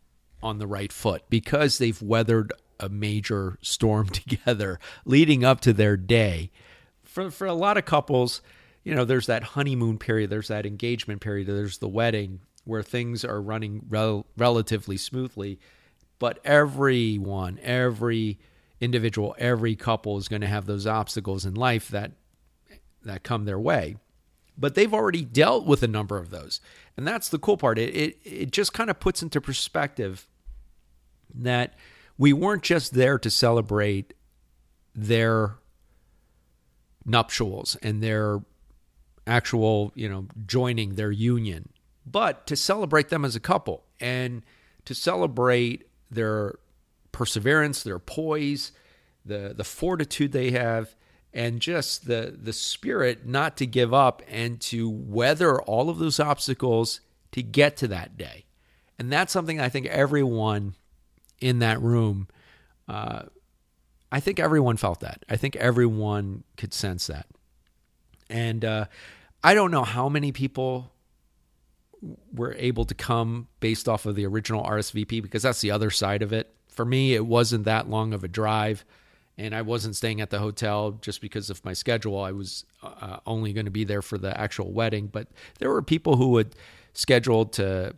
on 0.40 0.58
the 0.58 0.68
right 0.68 0.92
foot 0.92 1.24
because 1.28 1.78
they've 1.78 2.00
weathered 2.00 2.52
a 2.78 2.88
major 2.88 3.58
storm 3.60 4.08
together 4.10 4.78
leading 5.04 5.44
up 5.44 5.60
to 5.62 5.72
their 5.72 5.96
day. 5.96 6.52
For 7.02 7.32
for 7.32 7.48
a 7.48 7.54
lot 7.54 7.76
of 7.76 7.84
couples, 7.84 8.40
you 8.84 8.94
know, 8.94 9.04
there's 9.04 9.26
that 9.26 9.42
honeymoon 9.42 9.98
period, 9.98 10.30
there's 10.30 10.48
that 10.48 10.64
engagement 10.64 11.20
period, 11.22 11.48
there's 11.48 11.78
the 11.78 11.88
wedding 11.88 12.38
where 12.64 12.84
things 12.84 13.24
are 13.24 13.42
running 13.42 13.84
rel- 13.88 14.26
relatively 14.36 14.96
smoothly, 14.96 15.58
but 16.20 16.38
everyone, 16.44 17.58
every 17.62 18.38
individual, 18.80 19.34
every 19.38 19.74
couple 19.74 20.18
is 20.18 20.28
going 20.28 20.42
to 20.42 20.46
have 20.46 20.66
those 20.66 20.86
obstacles 20.86 21.44
in 21.44 21.54
life 21.54 21.88
that 21.88 22.12
that 23.02 23.24
come 23.24 23.46
their 23.46 23.58
way. 23.58 23.96
But 24.56 24.74
they've 24.74 24.92
already 24.92 25.24
dealt 25.24 25.66
with 25.66 25.82
a 25.82 25.88
number 25.88 26.18
of 26.18 26.28
those. 26.28 26.60
And 26.96 27.08
that's 27.08 27.30
the 27.30 27.38
cool 27.38 27.56
part. 27.56 27.78
It 27.78 27.96
it, 27.96 28.18
it 28.22 28.50
just 28.52 28.72
kind 28.72 28.90
of 28.90 29.00
puts 29.00 29.22
into 29.22 29.40
perspective 29.40 30.28
that 31.34 31.74
we 32.18 32.32
weren't 32.32 32.62
just 32.62 32.92
there 32.92 33.18
to 33.18 33.30
celebrate 33.30 34.12
their 34.94 35.56
nuptials 37.06 37.76
and 37.76 38.02
their 38.02 38.40
actual, 39.26 39.90
you 39.94 40.08
know, 40.08 40.26
joining 40.46 40.96
their 40.96 41.10
union, 41.10 41.70
but 42.04 42.46
to 42.46 42.56
celebrate 42.56 43.08
them 43.08 43.24
as 43.24 43.34
a 43.34 43.40
couple 43.40 43.84
and 44.00 44.42
to 44.84 44.94
celebrate 44.94 45.89
their 46.10 46.58
perseverance, 47.12 47.82
their 47.82 47.98
poise, 47.98 48.72
the 49.24 49.54
the 49.56 49.64
fortitude 49.64 50.32
they 50.32 50.50
have, 50.50 50.94
and 51.32 51.60
just 51.60 52.06
the 52.06 52.36
the 52.40 52.52
spirit 52.52 53.26
not 53.26 53.56
to 53.58 53.66
give 53.66 53.94
up 53.94 54.22
and 54.28 54.60
to 54.60 54.88
weather 54.88 55.60
all 55.62 55.90
of 55.90 55.98
those 55.98 56.20
obstacles 56.20 57.00
to 57.32 57.42
get 57.42 57.76
to 57.78 57.88
that 57.88 58.16
day. 58.16 58.44
And 58.98 59.10
that's 59.10 59.32
something 59.32 59.60
I 59.60 59.68
think 59.68 59.86
everyone 59.86 60.74
in 61.40 61.60
that 61.60 61.80
room, 61.80 62.28
uh, 62.88 63.22
I 64.12 64.20
think 64.20 64.38
everyone 64.38 64.76
felt 64.76 65.00
that. 65.00 65.24
I 65.28 65.36
think 65.36 65.56
everyone 65.56 66.44
could 66.56 66.74
sense 66.74 67.06
that. 67.06 67.26
And 68.28 68.64
uh, 68.64 68.84
I 69.42 69.54
don't 69.54 69.70
know 69.70 69.84
how 69.84 70.08
many 70.08 70.32
people 70.32 70.89
were 72.32 72.54
able 72.54 72.84
to 72.84 72.94
come 72.94 73.48
based 73.60 73.88
off 73.88 74.06
of 74.06 74.14
the 74.14 74.26
original 74.26 74.64
RSVP 74.64 75.22
because 75.22 75.42
that's 75.42 75.60
the 75.60 75.70
other 75.70 75.90
side 75.90 76.22
of 76.22 76.32
it. 76.32 76.54
For 76.68 76.84
me, 76.84 77.14
it 77.14 77.26
wasn't 77.26 77.64
that 77.64 77.90
long 77.90 78.14
of 78.14 78.24
a 78.24 78.28
drive, 78.28 78.84
and 79.36 79.54
I 79.54 79.62
wasn't 79.62 79.96
staying 79.96 80.20
at 80.20 80.30
the 80.30 80.38
hotel 80.38 80.92
just 80.92 81.20
because 81.20 81.50
of 81.50 81.64
my 81.64 81.72
schedule. 81.72 82.20
I 82.20 82.32
was 82.32 82.64
uh, 82.82 83.18
only 83.26 83.52
going 83.52 83.66
to 83.66 83.70
be 83.70 83.84
there 83.84 84.02
for 84.02 84.18
the 84.18 84.38
actual 84.38 84.72
wedding, 84.72 85.08
but 85.08 85.28
there 85.58 85.70
were 85.70 85.82
people 85.82 86.16
who 86.16 86.36
had 86.36 86.54
scheduled 86.92 87.52
to 87.54 87.94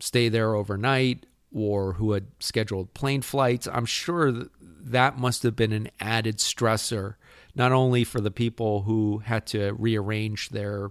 stay 0.00 0.28
there 0.28 0.54
overnight 0.54 1.26
or 1.52 1.94
who 1.94 2.12
had 2.12 2.26
scheduled 2.40 2.92
plane 2.94 3.22
flights. 3.22 3.66
I'm 3.66 3.86
sure 3.86 4.30
that, 4.30 4.50
that 4.60 5.18
must 5.18 5.42
have 5.44 5.56
been 5.56 5.72
an 5.72 5.88
added 6.00 6.38
stressor, 6.38 7.14
not 7.54 7.72
only 7.72 8.04
for 8.04 8.20
the 8.20 8.30
people 8.30 8.82
who 8.82 9.18
had 9.18 9.46
to 9.48 9.72
rearrange 9.72 10.50
their 10.50 10.90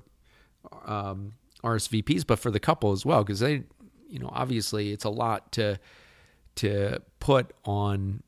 um, 0.86 1.34
RSVPs, 1.64 2.26
but 2.26 2.40
for 2.40 2.52
the 2.52 2.60
couple 2.60 2.92
as 2.92 3.06
well, 3.06 3.24
because 3.24 3.40
they, 3.40 3.64
you 4.08 4.20
know, 4.20 4.30
obviously 4.32 4.92
it's 4.92 5.06
a 5.06 5.10
lot 5.10 5.52
to 5.54 5.80
to 6.56 7.02
put 7.20 7.52
on 7.66 8.22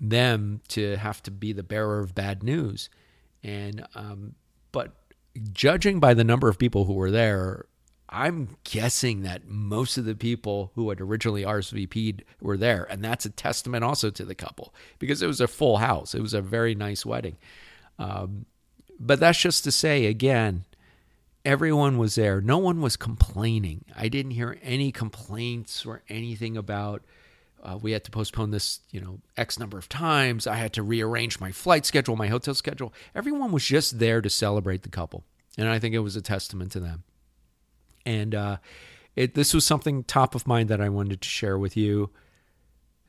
them 0.00 0.60
to 0.68 0.96
have 0.96 1.22
to 1.24 1.30
be 1.30 1.52
the 1.52 1.62
bearer 1.62 1.98
of 2.00 2.14
bad 2.14 2.42
news. 2.42 2.88
And, 3.42 3.84
um, 3.94 4.34
but 4.72 4.94
judging 5.52 6.00
by 6.00 6.14
the 6.14 6.24
number 6.24 6.48
of 6.48 6.58
people 6.58 6.84
who 6.84 6.94
were 6.94 7.10
there, 7.10 7.66
I'm 8.08 8.56
guessing 8.64 9.22
that 9.22 9.46
most 9.46 9.98
of 9.98 10.04
the 10.04 10.14
people 10.14 10.72
who 10.74 10.88
had 10.88 11.00
originally 11.00 11.42
RSVP'd 11.42 12.24
were 12.40 12.56
there. 12.56 12.86
And 12.88 13.04
that's 13.04 13.26
a 13.26 13.30
testament 13.30 13.84
also 13.84 14.10
to 14.10 14.24
the 14.24 14.34
couple 14.34 14.74
because 14.98 15.20
it 15.20 15.26
was 15.26 15.40
a 15.40 15.48
full 15.48 15.78
house. 15.78 16.14
It 16.14 16.22
was 16.22 16.34
a 16.34 16.40
very 16.40 16.74
nice 16.74 17.04
wedding. 17.04 17.36
Um, 17.98 18.46
but 18.98 19.20
that's 19.20 19.40
just 19.40 19.64
to 19.64 19.72
say, 19.72 20.06
again, 20.06 20.64
everyone 21.44 21.98
was 21.98 22.14
there. 22.14 22.40
No 22.40 22.58
one 22.58 22.80
was 22.80 22.96
complaining. 22.96 23.84
I 23.96 24.08
didn't 24.08 24.32
hear 24.32 24.58
any 24.62 24.92
complaints 24.92 25.86
or 25.86 26.02
anything 26.08 26.56
about 26.56 27.02
uh, 27.62 27.78
we 27.80 27.92
had 27.92 28.04
to 28.04 28.10
postpone 28.10 28.50
this, 28.50 28.80
you 28.90 29.00
know, 29.00 29.18
X 29.36 29.58
number 29.58 29.78
of 29.78 29.88
times. 29.88 30.46
I 30.46 30.56
had 30.56 30.72
to 30.74 30.82
rearrange 30.82 31.40
my 31.40 31.50
flight 31.50 31.84
schedule, 31.84 32.16
my 32.16 32.28
hotel 32.28 32.54
schedule. 32.54 32.92
Everyone 33.14 33.52
was 33.52 33.64
just 33.64 33.98
there 33.98 34.20
to 34.20 34.30
celebrate 34.30 34.82
the 34.82 34.88
couple. 34.88 35.24
And 35.56 35.68
I 35.68 35.78
think 35.78 35.94
it 35.94 36.00
was 36.00 36.14
a 36.14 36.22
testament 36.22 36.72
to 36.72 36.80
them. 36.80 37.02
And 38.06 38.34
uh, 38.34 38.56
it, 39.16 39.34
this 39.34 39.52
was 39.52 39.66
something 39.66 40.04
top 40.04 40.34
of 40.34 40.46
mind 40.46 40.68
that 40.68 40.80
I 40.80 40.88
wanted 40.88 41.20
to 41.20 41.28
share 41.28 41.58
with 41.58 41.76
you. 41.76 42.10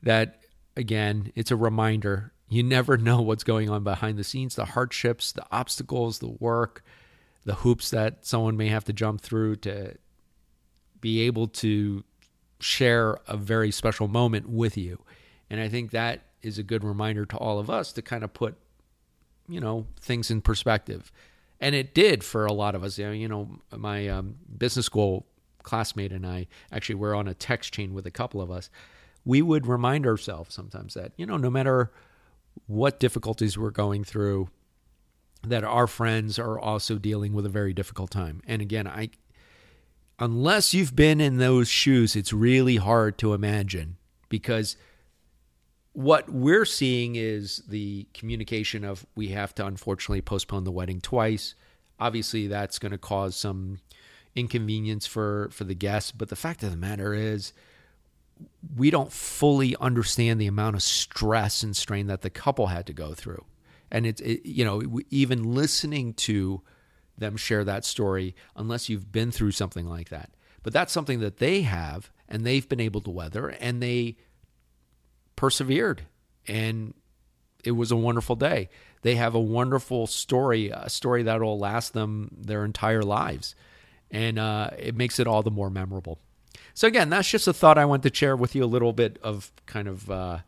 That, 0.02 0.40
again, 0.76 1.32
it's 1.36 1.52
a 1.52 1.56
reminder. 1.56 2.32
You 2.48 2.64
never 2.64 2.96
know 2.96 3.20
what's 3.20 3.44
going 3.44 3.70
on 3.70 3.84
behind 3.84 4.18
the 4.18 4.24
scenes, 4.24 4.56
the 4.56 4.64
hardships, 4.64 5.30
the 5.30 5.46
obstacles, 5.52 6.18
the 6.18 6.36
work, 6.40 6.82
the 7.44 7.56
hoops 7.56 7.90
that 7.90 8.26
someone 8.26 8.56
may 8.56 8.68
have 8.68 8.84
to 8.84 8.92
jump 8.92 9.20
through 9.20 9.56
to 9.56 9.94
be 11.00 11.22
able 11.22 11.48
to 11.48 12.04
share 12.60 13.18
a 13.26 13.36
very 13.36 13.70
special 13.70 14.08
moment 14.08 14.48
with 14.48 14.76
you. 14.76 15.02
And 15.48 15.60
I 15.60 15.68
think 15.68 15.90
that 15.90 16.22
is 16.42 16.58
a 16.58 16.62
good 16.62 16.84
reminder 16.84 17.24
to 17.26 17.36
all 17.36 17.58
of 17.58 17.70
us 17.70 17.92
to 17.92 18.02
kind 18.02 18.22
of 18.22 18.32
put, 18.32 18.56
you 19.48 19.60
know, 19.60 19.86
things 20.00 20.30
in 20.30 20.40
perspective. 20.42 21.10
And 21.60 21.74
it 21.74 21.94
did 21.94 22.22
for 22.24 22.46
a 22.46 22.52
lot 22.52 22.74
of 22.74 22.84
us. 22.84 22.98
You 22.98 23.28
know, 23.28 23.60
my 23.76 24.08
um, 24.08 24.36
business 24.56 24.86
school 24.86 25.26
classmate 25.62 26.12
and 26.12 26.26
I 26.26 26.46
actually 26.72 26.94
were 26.94 27.14
on 27.14 27.28
a 27.28 27.34
text 27.34 27.72
chain 27.74 27.92
with 27.92 28.06
a 28.06 28.10
couple 28.10 28.40
of 28.40 28.50
us. 28.50 28.70
We 29.24 29.42
would 29.42 29.66
remind 29.66 30.06
ourselves 30.06 30.54
sometimes 30.54 30.94
that, 30.94 31.12
you 31.16 31.26
know, 31.26 31.36
no 31.36 31.50
matter 31.50 31.90
what 32.66 32.98
difficulties 32.98 33.58
we're 33.58 33.70
going 33.70 34.04
through, 34.04 34.48
that 35.42 35.64
our 35.64 35.86
friends 35.86 36.38
are 36.38 36.58
also 36.58 36.98
dealing 36.98 37.32
with 37.32 37.46
a 37.46 37.50
very 37.50 37.72
difficult 37.72 38.10
time. 38.10 38.42
And 38.46 38.60
again, 38.60 38.86
I 38.86 39.10
unless 40.18 40.74
you've 40.74 40.94
been 40.94 41.20
in 41.20 41.38
those 41.38 41.68
shoes, 41.68 42.14
it's 42.14 42.32
really 42.32 42.76
hard 42.76 43.18
to 43.18 43.32
imagine 43.32 43.96
because 44.28 44.76
what 45.92 46.28
we're 46.30 46.66
seeing 46.66 47.16
is 47.16 47.62
the 47.68 48.06
communication 48.14 48.84
of 48.84 49.06
we 49.14 49.28
have 49.28 49.54
to 49.56 49.66
unfortunately 49.66 50.20
postpone 50.20 50.64
the 50.64 50.70
wedding 50.70 51.00
twice. 51.00 51.54
Obviously, 51.98 52.46
that's 52.46 52.78
going 52.78 52.92
to 52.92 52.98
cause 52.98 53.34
some 53.34 53.80
inconvenience 54.34 55.06
for 55.06 55.48
for 55.52 55.64
the 55.64 55.74
guests, 55.74 56.12
but 56.12 56.28
the 56.28 56.36
fact 56.36 56.62
of 56.62 56.70
the 56.70 56.76
matter 56.76 57.14
is 57.14 57.52
we 58.76 58.90
don't 58.90 59.12
fully 59.12 59.76
understand 59.80 60.40
the 60.40 60.46
amount 60.46 60.76
of 60.76 60.82
stress 60.82 61.62
and 61.62 61.76
strain 61.76 62.06
that 62.06 62.22
the 62.22 62.30
couple 62.30 62.68
had 62.68 62.86
to 62.86 62.92
go 62.92 63.12
through. 63.12 63.44
And 63.90 64.06
it's 64.06 64.20
it, 64.20 64.46
you 64.46 64.64
know, 64.64 64.82
even 65.10 65.54
listening 65.54 66.14
to 66.14 66.62
them 67.18 67.36
share 67.36 67.64
that 67.64 67.84
story 67.84 68.34
unless 68.56 68.88
you've 68.88 69.12
been 69.12 69.30
through 69.30 69.52
something 69.52 69.86
like 69.86 70.08
that. 70.08 70.30
But 70.62 70.72
that's 70.72 70.92
something 70.92 71.20
that 71.20 71.38
they 71.38 71.62
have 71.62 72.10
and 72.28 72.44
they've 72.44 72.68
been 72.68 72.80
able 72.80 73.00
to 73.02 73.10
weather 73.10 73.48
and 73.48 73.82
they 73.82 74.16
persevered 75.36 76.02
and 76.46 76.94
it 77.64 77.72
was 77.72 77.90
a 77.90 77.96
wonderful 77.96 78.36
day. 78.36 78.68
They 79.02 79.16
have 79.16 79.34
a 79.34 79.40
wonderful 79.40 80.06
story, 80.06 80.70
a 80.70 80.88
story 80.88 81.22
that 81.24 81.40
will 81.40 81.58
last 81.58 81.92
them 81.92 82.36
their 82.36 82.64
entire 82.64 83.02
lives. 83.02 83.54
And 84.10 84.38
uh, 84.38 84.70
it 84.78 84.96
makes 84.96 85.18
it 85.18 85.26
all 85.26 85.42
the 85.42 85.50
more 85.50 85.70
memorable. 85.70 86.18
So 86.74 86.88
again, 86.88 87.10
that's 87.10 87.30
just 87.30 87.46
a 87.46 87.52
thought 87.52 87.78
I 87.78 87.84
want 87.84 88.02
to 88.02 88.14
share 88.14 88.36
with 88.36 88.54
you 88.54 88.64
a 88.64 88.66
little 88.66 88.92
bit 88.92 89.18
of 89.22 89.52
kind 89.66 89.88
of 89.88 90.10
uh, 90.10 90.38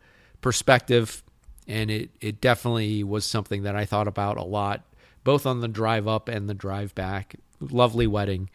perspective, 0.41 1.23
and 1.67 1.91
it 1.91 2.11
it 2.21 2.41
definitely 2.41 3.05
was 3.05 3.25
something 3.25 3.63
that 3.63 3.77
I 3.77 3.85
thought 3.85 4.09
about 4.09 4.37
a 4.37 4.43
lot, 4.43 4.83
both 5.25 5.47
on 5.47 5.61
the 5.61 5.69
drive 5.69 6.09
up 6.09 6.29
and 6.29 6.49
the 6.49 6.55
drive 6.55 6.95
back. 6.95 7.37
Lovely 7.61 8.07
wedding, 8.07 8.51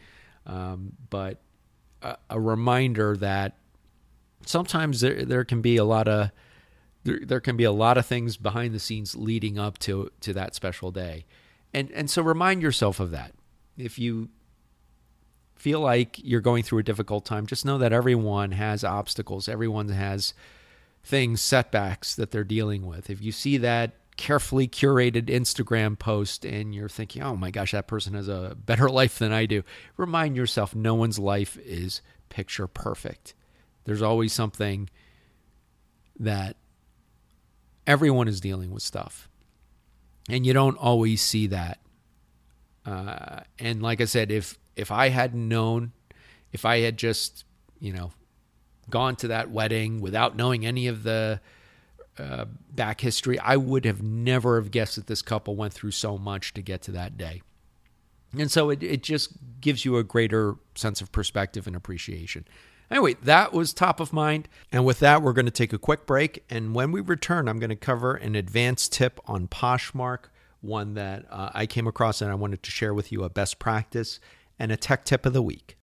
um, 0.46 0.94
but 1.10 1.40
a, 2.02 2.18
a, 2.30 2.40
reminder 2.40 3.16
that 3.18 3.56
sometimes 4.46 5.00
there 5.00 5.24
there 5.24 5.46
can 5.46 5.62
be 5.62 5.78
a 5.78 5.86
lot 5.86 6.10
of 6.10 6.32
there, 7.04 7.20
there 7.24 7.40
can 7.40 7.56
be 7.56 7.64
a 7.64 7.72
lot 7.72 7.98
of 7.98 8.06
things 8.06 8.36
behind 8.36 8.74
the 8.74 8.80
scenes 8.80 9.16
leading 9.16 9.58
up 9.58 9.78
to 9.80 10.12
to 10.22 10.34
that 10.34 10.54
special 10.56 10.92
day, 10.92 11.26
and 11.74 11.90
and 11.92 12.10
so 12.10 12.22
remind 12.22 12.62
yourself 12.62 13.00
of 13.00 13.12
that. 13.12 13.34
If 13.78 13.98
you 13.98 14.30
feel 15.56 15.80
like 15.80 16.20
you're 16.24 16.42
going 16.42 16.64
through 16.64 16.80
a 16.80 16.84
difficult 16.84 17.26
time, 17.26 17.46
just 17.46 17.66
know 17.66 17.78
that 17.78 17.94
everyone 17.94 18.52
has 18.52 18.84
obstacles. 18.84 19.48
Everyone 19.48 19.90
has 19.90 20.34
things, 21.08 21.42
setbacks 21.42 22.16
that 22.16 22.32
they're 22.32 22.44
dealing 22.44 22.86
with. 22.86 23.10
If 23.10 23.22
you 23.22 23.32
see 23.32 23.58
that 23.58 23.94
carefully 24.18 24.68
curated 24.68 25.28
Instagram 25.28 25.98
post 25.98 26.44
and 26.44 26.76
you're 26.76 26.90
thinking, 26.90 27.24
oh 27.24 27.38
my 27.38 27.52
gosh, 27.52 27.72
that 27.72 27.88
person 27.88 28.14
has 28.14 28.28
a 28.28 28.56
better 28.58 28.90
life 29.02 29.18
than 29.18 29.32
I 29.32 29.46
do, 29.46 29.64
remind 29.96 30.36
yourself 30.36 30.76
no 30.76 30.96
one's 30.96 31.18
life 31.18 31.58
is 31.64 32.02
picture 32.30 32.68
perfect. 32.68 33.34
There's 33.86 34.02
always 34.02 34.34
something 34.34 34.90
that 36.20 36.58
everyone 37.86 38.28
is 38.28 38.42
dealing 38.42 38.72
with 38.72 38.84
stuff. 38.84 39.30
And 40.30 40.46
you 40.46 40.52
don't 40.52 40.78
always 40.78 41.22
see 41.22 41.48
that. 41.48 41.80
Uh, 42.86 43.42
and 43.60 43.82
like 43.82 44.02
I 44.02 44.06
said, 44.06 44.30
if 44.32 44.58
if 44.76 44.92
I 44.92 45.10
hadn't 45.10 45.48
known, 45.48 45.94
if 46.52 46.66
I 46.66 46.80
had 46.80 46.98
just, 46.98 47.46
you 47.80 47.94
know, 47.94 48.12
gone 48.90 49.16
to 49.18 49.28
that 49.30 49.50
wedding 49.50 50.02
without 50.02 50.36
knowing 50.36 50.66
any 50.66 50.88
of 50.88 51.04
the 51.04 51.42
uh, 52.20 52.46
back 52.74 53.02
history, 53.02 53.38
I 53.40 53.58
would 53.58 53.86
have 53.86 54.02
never 54.02 54.60
have 54.60 54.72
guessed 54.72 54.96
that 54.96 55.08
this 55.08 55.22
couple 55.22 55.56
went 55.56 55.74
through 55.74 55.92
so 55.92 56.18
much 56.18 56.54
to 56.56 56.62
get 56.62 56.82
to 56.84 56.92
that 56.92 57.18
day. 57.18 57.42
And 58.38 58.52
so 58.52 58.70
it, 58.70 58.84
it 58.84 59.04
just 59.04 59.34
gives 59.62 59.86
you 59.86 59.98
a 59.98 60.04
greater 60.04 60.56
sense 60.76 61.02
of 61.02 61.12
perspective 61.12 61.68
and 61.68 61.76
appreciation. 61.76 62.46
Anyway, 62.90 63.16
that 63.22 63.54
was 63.54 63.74
top 63.74 64.00
of 64.00 64.14
mind. 64.14 64.48
And 64.72 64.86
with 64.86 65.00
that, 65.00 65.22
we're 65.22 65.34
going 65.34 65.46
to 65.46 65.52
take 65.52 65.74
a 65.74 65.78
quick 65.78 66.06
break. 66.06 66.44
And 66.50 66.74
when 66.74 66.92
we 66.92 67.02
return, 67.02 67.48
I'm 67.48 67.60
going 67.60 67.70
to 67.70 67.76
cover 67.76 68.16
an 68.16 68.36
advanced 68.36 68.94
tip 68.94 69.20
on 69.26 69.48
Poshmark, 69.48 70.26
one 70.62 70.94
that 70.96 71.26
uh, 71.30 71.52
I 71.54 71.66
came 71.66 71.88
across 71.88 72.22
and 72.22 72.32
I 72.32 72.36
wanted 72.36 72.64
to 72.64 72.72
share 72.72 72.94
with 72.94 73.12
you 73.12 73.24
a 73.24 73.30
best 73.30 73.60
practice 73.60 74.20
and 74.58 74.72
a 74.72 74.78
tech 74.78 75.06
tip 75.06 75.26
of 75.26 75.34
the 75.34 75.42
week. 75.42 75.78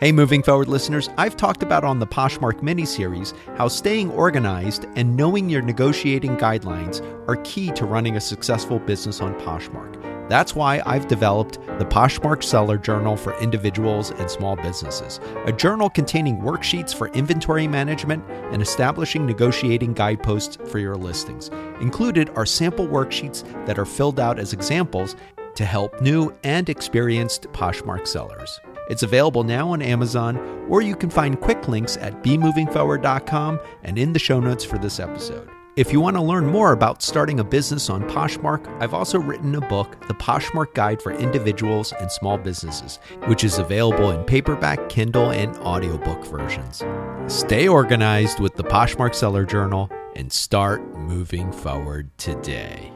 Hey, 0.00 0.10
moving 0.10 0.42
forward 0.42 0.66
listeners, 0.66 1.08
I've 1.16 1.36
talked 1.36 1.62
about 1.62 1.84
on 1.84 2.00
the 2.00 2.06
Poshmark 2.06 2.60
mini 2.62 2.84
series 2.84 3.32
how 3.56 3.68
staying 3.68 4.10
organized 4.10 4.86
and 4.96 5.16
knowing 5.16 5.48
your 5.48 5.62
negotiating 5.62 6.36
guidelines 6.36 7.00
are 7.28 7.36
key 7.44 7.70
to 7.70 7.86
running 7.86 8.16
a 8.16 8.20
successful 8.20 8.80
business 8.80 9.20
on 9.20 9.34
Poshmark. 9.34 10.02
That's 10.28 10.56
why 10.56 10.82
I've 10.84 11.06
developed 11.06 11.60
the 11.78 11.84
Poshmark 11.84 12.42
Seller 12.42 12.76
Journal 12.76 13.16
for 13.16 13.38
individuals 13.38 14.10
and 14.10 14.28
small 14.28 14.56
businesses, 14.56 15.20
a 15.46 15.52
journal 15.52 15.88
containing 15.88 16.40
worksheets 16.40 16.92
for 16.92 17.06
inventory 17.10 17.68
management 17.68 18.24
and 18.50 18.60
establishing 18.60 19.24
negotiating 19.24 19.92
guideposts 19.92 20.58
for 20.68 20.80
your 20.80 20.96
listings. 20.96 21.50
Included 21.80 22.30
are 22.30 22.46
sample 22.46 22.88
worksheets 22.88 23.44
that 23.64 23.78
are 23.78 23.86
filled 23.86 24.18
out 24.18 24.40
as 24.40 24.52
examples 24.52 25.14
to 25.54 25.64
help 25.64 26.00
new 26.00 26.34
and 26.42 26.68
experienced 26.68 27.44
Poshmark 27.52 28.08
sellers. 28.08 28.58
It's 28.88 29.02
available 29.02 29.44
now 29.44 29.70
on 29.70 29.82
Amazon, 29.82 30.36
or 30.68 30.82
you 30.82 30.94
can 30.94 31.10
find 31.10 31.40
quick 31.40 31.68
links 31.68 31.96
at 31.96 32.22
bemovingforward.com 32.22 33.60
and 33.82 33.98
in 33.98 34.12
the 34.12 34.18
show 34.18 34.40
notes 34.40 34.64
for 34.64 34.78
this 34.78 35.00
episode. 35.00 35.48
If 35.76 35.92
you 35.92 35.98
want 36.00 36.16
to 36.16 36.22
learn 36.22 36.46
more 36.46 36.70
about 36.70 37.02
starting 37.02 37.40
a 37.40 37.44
business 37.44 37.90
on 37.90 38.08
Poshmark, 38.08 38.64
I've 38.80 38.94
also 38.94 39.18
written 39.18 39.56
a 39.56 39.60
book, 39.60 40.06
The 40.06 40.14
Poshmark 40.14 40.72
Guide 40.74 41.02
for 41.02 41.10
Individuals 41.10 41.92
and 41.98 42.12
Small 42.12 42.38
Businesses, 42.38 43.00
which 43.26 43.42
is 43.42 43.58
available 43.58 44.12
in 44.12 44.22
paperback, 44.22 44.88
Kindle, 44.88 45.32
and 45.32 45.56
audiobook 45.56 46.24
versions. 46.26 46.84
Stay 47.26 47.66
organized 47.66 48.38
with 48.38 48.54
the 48.54 48.62
Poshmark 48.62 49.16
Seller 49.16 49.44
Journal 49.44 49.90
and 50.14 50.32
start 50.32 50.96
moving 50.96 51.50
forward 51.50 52.16
today. 52.18 52.92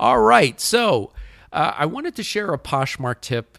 All 0.00 0.20
right, 0.20 0.58
so 0.58 1.12
uh, 1.52 1.72
I 1.76 1.86
wanted 1.86 2.16
to 2.16 2.22
share 2.22 2.52
a 2.52 2.58
Poshmark 2.58 3.20
tip, 3.20 3.58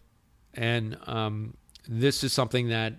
and 0.54 0.98
um, 1.08 1.56
this 1.88 2.24
is 2.24 2.34
something 2.34 2.70
that 2.70 2.94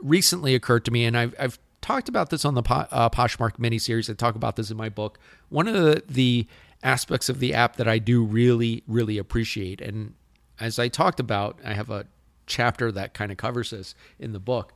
recently 0.00 0.54
occurred 0.54 0.84
to 0.84 0.90
me, 0.90 1.04
and 1.04 1.16
I've, 1.16 1.34
I've 1.38 1.58
talked 1.80 2.08
about 2.08 2.30
this 2.30 2.44
on 2.44 2.54
the 2.54 2.62
po- 2.62 2.86
uh, 2.90 3.08
Poshmark 3.10 3.58
mini 3.58 3.78
series. 3.78 4.08
I 4.08 4.14
talk 4.14 4.34
about 4.34 4.56
this 4.56 4.70
in 4.70 4.76
my 4.76 4.88
book. 4.88 5.18
One 5.48 5.68
of 5.68 5.74
the, 5.74 6.02
the 6.08 6.46
aspects 6.82 7.28
of 7.28 7.40
the 7.40 7.54
app 7.54 7.76
that 7.76 7.88
I 7.88 7.98
do 7.98 8.22
really, 8.22 8.82
really 8.86 9.18
appreciate, 9.18 9.80
and 9.80 10.14
as 10.60 10.78
I 10.78 10.88
talked 10.88 11.20
about, 11.20 11.58
I 11.64 11.74
have 11.74 11.90
a 11.90 12.06
chapter 12.46 12.92
that 12.92 13.14
kind 13.14 13.32
of 13.32 13.38
covers 13.38 13.70
this 13.70 13.94
in 14.18 14.32
the 14.32 14.38
book. 14.38 14.72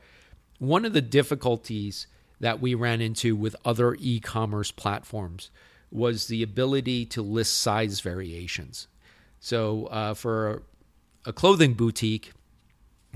One 0.58 0.84
of 0.84 0.92
the 0.92 1.02
difficulties 1.02 2.06
that 2.40 2.60
we 2.60 2.74
ran 2.74 3.00
into 3.00 3.36
with 3.36 3.54
other 3.64 3.96
e 3.98 4.20
commerce 4.20 4.70
platforms 4.70 5.50
was 5.90 6.26
the 6.26 6.42
ability 6.42 7.06
to 7.06 7.22
list 7.22 7.58
size 7.58 8.00
variations. 8.00 8.88
So 9.40 9.86
uh, 9.86 10.14
for 10.14 10.62
a 11.24 11.32
clothing 11.32 11.74
boutique, 11.74 12.32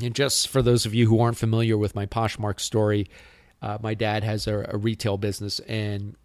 and 0.00 0.14
just 0.14 0.48
for 0.48 0.62
those 0.62 0.86
of 0.86 0.94
you 0.94 1.08
who 1.08 1.20
aren't 1.20 1.36
familiar 1.36 1.76
with 1.76 1.94
my 1.94 2.06
Poshmark 2.06 2.60
story, 2.60 3.08
uh, 3.60 3.78
my 3.80 3.94
dad 3.94 4.24
has 4.24 4.46
a, 4.46 4.66
a 4.68 4.76
retail 4.76 5.18
business, 5.18 5.60
and 5.60 6.16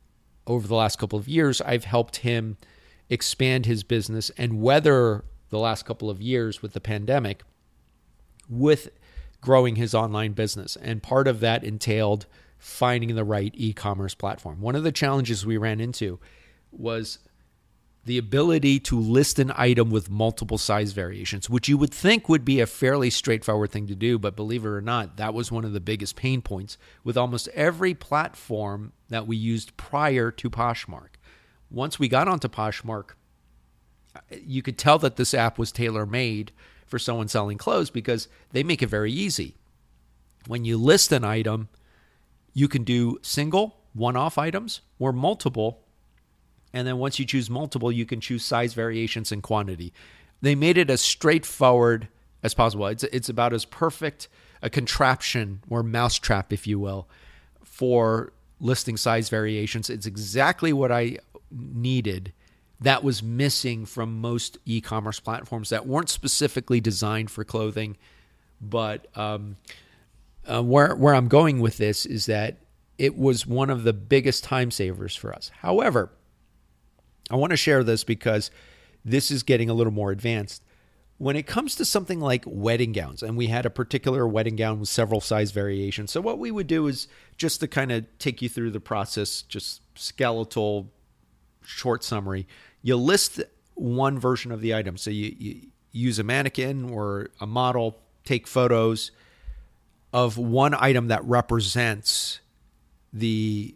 over 0.45 0.67
the 0.67 0.75
last 0.75 0.97
couple 0.97 1.19
of 1.19 1.27
years, 1.27 1.61
I've 1.61 1.83
helped 1.83 2.17
him 2.17 2.57
expand 3.09 3.65
his 3.65 3.83
business 3.83 4.31
and 4.37 4.61
weather 4.61 5.23
the 5.49 5.59
last 5.59 5.85
couple 5.85 6.09
of 6.09 6.21
years 6.21 6.61
with 6.61 6.73
the 6.73 6.81
pandemic 6.81 7.43
with 8.49 8.89
growing 9.41 9.75
his 9.75 9.93
online 9.93 10.33
business. 10.33 10.75
And 10.77 11.03
part 11.03 11.27
of 11.27 11.39
that 11.41 11.63
entailed 11.63 12.25
finding 12.57 13.15
the 13.15 13.23
right 13.23 13.53
e 13.55 13.73
commerce 13.73 14.15
platform. 14.15 14.61
One 14.61 14.75
of 14.75 14.83
the 14.83 14.91
challenges 14.91 15.45
we 15.45 15.57
ran 15.57 15.79
into 15.79 16.19
was 16.71 17.19
the 18.07 18.17
ability 18.17 18.79
to 18.79 18.97
list 18.97 19.37
an 19.37 19.51
item 19.53 19.89
with 19.91 20.09
multiple 20.09 20.57
size 20.57 20.93
variations, 20.93 21.49
which 21.49 21.67
you 21.67 21.77
would 21.77 21.93
think 21.93 22.29
would 22.29 22.45
be 22.45 22.61
a 22.61 22.65
fairly 22.65 23.09
straightforward 23.09 23.69
thing 23.69 23.85
to 23.85 23.95
do, 23.95 24.17
but 24.17 24.33
believe 24.33 24.63
it 24.63 24.69
or 24.69 24.79
not, 24.79 25.17
that 25.17 25.33
was 25.33 25.51
one 25.51 25.65
of 25.65 25.73
the 25.73 25.81
biggest 25.81 26.15
pain 26.15 26.41
points 26.41 26.77
with 27.03 27.17
almost 27.17 27.49
every 27.49 27.93
platform 27.93 28.93
that 29.09 29.27
we 29.27 29.35
used 29.35 29.75
prior 29.75 30.31
to 30.31 30.49
Poshmark. 30.49 31.15
Once 31.69 31.99
we 31.99 32.07
got 32.07 32.29
onto 32.29 32.47
Poshmark, 32.47 33.09
you 34.31 34.61
could 34.61 34.77
tell 34.77 34.97
that 34.99 35.17
this 35.17 35.33
app 35.33 35.59
was 35.59 35.73
tailor 35.73 36.05
made 36.05 36.53
for 36.85 36.97
someone 36.97 37.27
selling 37.27 37.57
clothes 37.57 37.89
because 37.89 38.29
they 38.53 38.63
make 38.63 38.81
it 38.81 38.87
very 38.87 39.11
easy. 39.11 39.53
When 40.47 40.63
you 40.63 40.77
list 40.77 41.11
an 41.11 41.25
item, 41.25 41.67
you 42.53 42.69
can 42.69 42.85
do 42.85 43.19
single, 43.21 43.81
one 43.91 44.15
off 44.15 44.37
items 44.37 44.79
or 44.97 45.11
multiple 45.11 45.83
and 46.73 46.87
then 46.87 46.97
once 46.97 47.19
you 47.19 47.25
choose 47.25 47.49
multiple, 47.49 47.91
you 47.91 48.05
can 48.05 48.21
choose 48.21 48.43
size 48.43 48.73
variations 48.73 49.31
and 49.31 49.41
quantity. 49.41 49.93
They 50.41 50.55
made 50.55 50.77
it 50.77 50.89
as 50.89 51.01
straightforward 51.01 52.07
as 52.43 52.53
possible. 52.53 52.87
It's 52.87 53.03
it's 53.03 53.29
about 53.29 53.53
as 53.53 53.65
perfect 53.65 54.27
a 54.61 54.69
contraption 54.69 55.61
or 55.69 55.83
mousetrap, 55.83 56.51
if 56.51 56.65
you 56.67 56.79
will, 56.79 57.07
for 57.63 58.33
listing 58.59 58.97
size 58.97 59.29
variations. 59.29 59.89
It's 59.89 60.05
exactly 60.05 60.73
what 60.73 60.91
I 60.91 61.19
needed 61.51 62.33
that 62.79 63.03
was 63.03 63.23
missing 63.23 63.85
from 63.85 64.21
most 64.21 64.57
e-commerce 64.65 65.19
platforms 65.19 65.69
that 65.69 65.87
weren't 65.87 66.09
specifically 66.09 66.79
designed 66.79 67.31
for 67.31 67.43
clothing. 67.43 67.97
But 68.61 69.07
um, 69.17 69.57
uh, 70.47 70.63
where 70.63 70.95
where 70.95 71.15
I'm 71.15 71.27
going 71.27 71.59
with 71.59 71.77
this 71.77 72.05
is 72.05 72.27
that 72.27 72.57
it 72.97 73.17
was 73.17 73.45
one 73.45 73.69
of 73.69 73.83
the 73.83 73.93
biggest 73.93 74.43
time 74.43 74.71
savers 74.71 75.15
for 75.15 75.33
us. 75.33 75.51
However, 75.59 76.11
I 77.29 77.35
want 77.35 77.51
to 77.51 77.57
share 77.57 77.83
this 77.83 78.03
because 78.03 78.51
this 79.03 79.31
is 79.31 79.43
getting 79.43 79.69
a 79.69 79.73
little 79.73 79.93
more 79.93 80.11
advanced. 80.11 80.63
When 81.17 81.35
it 81.35 81.47
comes 81.47 81.75
to 81.75 81.85
something 81.85 82.19
like 82.19 82.43
wedding 82.45 82.91
gowns, 82.91 83.23
and 83.23 83.35
we 83.35 83.47
had 83.47 83.65
a 83.65 83.71
particular 83.71 84.27
wedding 84.27 84.55
gown 84.55 84.79
with 84.79 84.89
several 84.89 85.19
size 85.19 85.51
variations. 85.51 86.11
So, 86.11 86.21
what 86.21 86.37
we 86.37 86.51
would 86.51 86.67
do 86.67 86.85
is 86.87 87.07
just 87.37 87.59
to 87.61 87.67
kind 87.67 87.91
of 87.91 88.05
take 88.19 88.41
you 88.41 88.49
through 88.49 88.69
the 88.69 88.79
process, 88.79 89.41
just 89.41 89.81
skeletal, 89.95 90.91
short 91.63 92.03
summary. 92.03 92.47
You 92.83 92.97
list 92.97 93.41
one 93.73 94.19
version 94.19 94.51
of 94.51 94.61
the 94.61 94.75
item. 94.75 94.95
So, 94.95 95.09
you, 95.09 95.35
you 95.39 95.61
use 95.91 96.19
a 96.19 96.23
mannequin 96.23 96.91
or 96.91 97.31
a 97.41 97.47
model, 97.47 97.97
take 98.23 98.45
photos 98.45 99.11
of 100.13 100.37
one 100.37 100.75
item 100.75 101.07
that 101.07 101.23
represents 101.23 102.41
the 103.11 103.75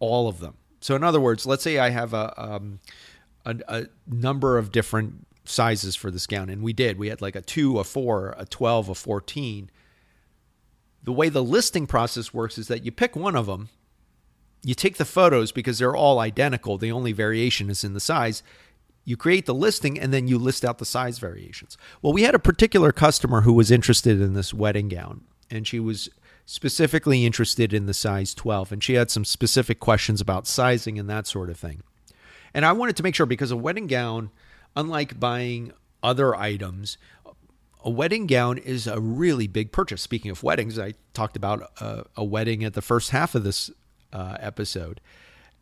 all 0.00 0.28
of 0.28 0.40
them. 0.40 0.54
So 0.82 0.96
in 0.96 1.04
other 1.04 1.20
words, 1.20 1.46
let's 1.46 1.62
say 1.62 1.78
I 1.78 1.90
have 1.90 2.12
a, 2.12 2.34
um, 2.36 2.80
a, 3.46 3.56
a 3.68 3.86
number 4.06 4.58
of 4.58 4.72
different 4.72 5.26
sizes 5.44 5.94
for 5.94 6.10
this 6.10 6.26
gown, 6.26 6.50
and 6.50 6.60
we 6.62 6.72
did. 6.72 6.98
We 6.98 7.08
had 7.08 7.22
like 7.22 7.36
a 7.36 7.40
two, 7.40 7.78
a 7.78 7.84
four, 7.84 8.34
a 8.36 8.44
12, 8.44 8.88
a 8.90 8.94
14. 8.94 9.70
The 11.04 11.12
way 11.12 11.28
the 11.28 11.42
listing 11.42 11.86
process 11.86 12.34
works 12.34 12.58
is 12.58 12.66
that 12.68 12.84
you 12.84 12.90
pick 12.90 13.14
one 13.14 13.36
of 13.36 13.46
them, 13.46 13.68
you 14.64 14.74
take 14.74 14.96
the 14.96 15.04
photos 15.04 15.52
because 15.52 15.78
they're 15.78 15.96
all 15.96 16.18
identical, 16.18 16.78
the 16.78 16.92
only 16.92 17.12
variation 17.12 17.70
is 17.70 17.84
in 17.84 17.94
the 17.94 18.00
size. 18.00 18.42
You 19.04 19.16
create 19.16 19.46
the 19.46 19.54
listing 19.54 19.98
and 19.98 20.12
then 20.12 20.28
you 20.28 20.38
list 20.38 20.64
out 20.64 20.78
the 20.78 20.84
size 20.84 21.18
variations. 21.18 21.76
Well, 22.00 22.12
we 22.12 22.22
had 22.22 22.36
a 22.36 22.40
particular 22.40 22.92
customer 22.92 23.40
who 23.40 23.52
was 23.52 23.70
interested 23.70 24.20
in 24.20 24.34
this 24.34 24.54
wedding 24.54 24.88
gown, 24.88 25.22
and 25.50 25.66
she 25.66 25.80
was 25.80 26.08
specifically 26.44 27.24
interested 27.24 27.72
in 27.72 27.86
the 27.86 27.94
size 27.94 28.34
12, 28.34 28.72
and 28.72 28.84
she 28.84 28.94
had 28.94 29.10
some 29.10 29.24
specific 29.24 29.80
questions 29.80 30.20
about 30.20 30.46
sizing 30.46 30.98
and 30.98 31.08
that 31.08 31.26
sort 31.26 31.50
of 31.50 31.58
thing. 31.58 31.82
And 32.54 32.64
I 32.66 32.72
wanted 32.72 32.96
to 32.96 33.02
make 33.02 33.14
sure 33.14 33.26
because 33.26 33.50
a 33.50 33.56
wedding 33.56 33.86
gown 33.86 34.30
unlike 34.76 35.18
buying 35.18 35.72
other 36.02 36.34
items, 36.34 36.98
a 37.84 37.90
wedding 37.90 38.26
gown 38.26 38.58
is 38.58 38.86
a 38.86 39.00
really 39.00 39.46
big 39.46 39.72
purchase. 39.72 40.02
Speaking 40.02 40.30
of 40.30 40.42
weddings, 40.42 40.78
I 40.78 40.94
talked 41.14 41.36
about 41.36 41.70
a, 41.80 42.04
a 42.16 42.24
wedding 42.24 42.64
at 42.64 42.74
the 42.74 42.82
first 42.82 43.10
half 43.10 43.34
of 43.34 43.44
this 43.44 43.70
uh, 44.12 44.36
episode. 44.40 45.00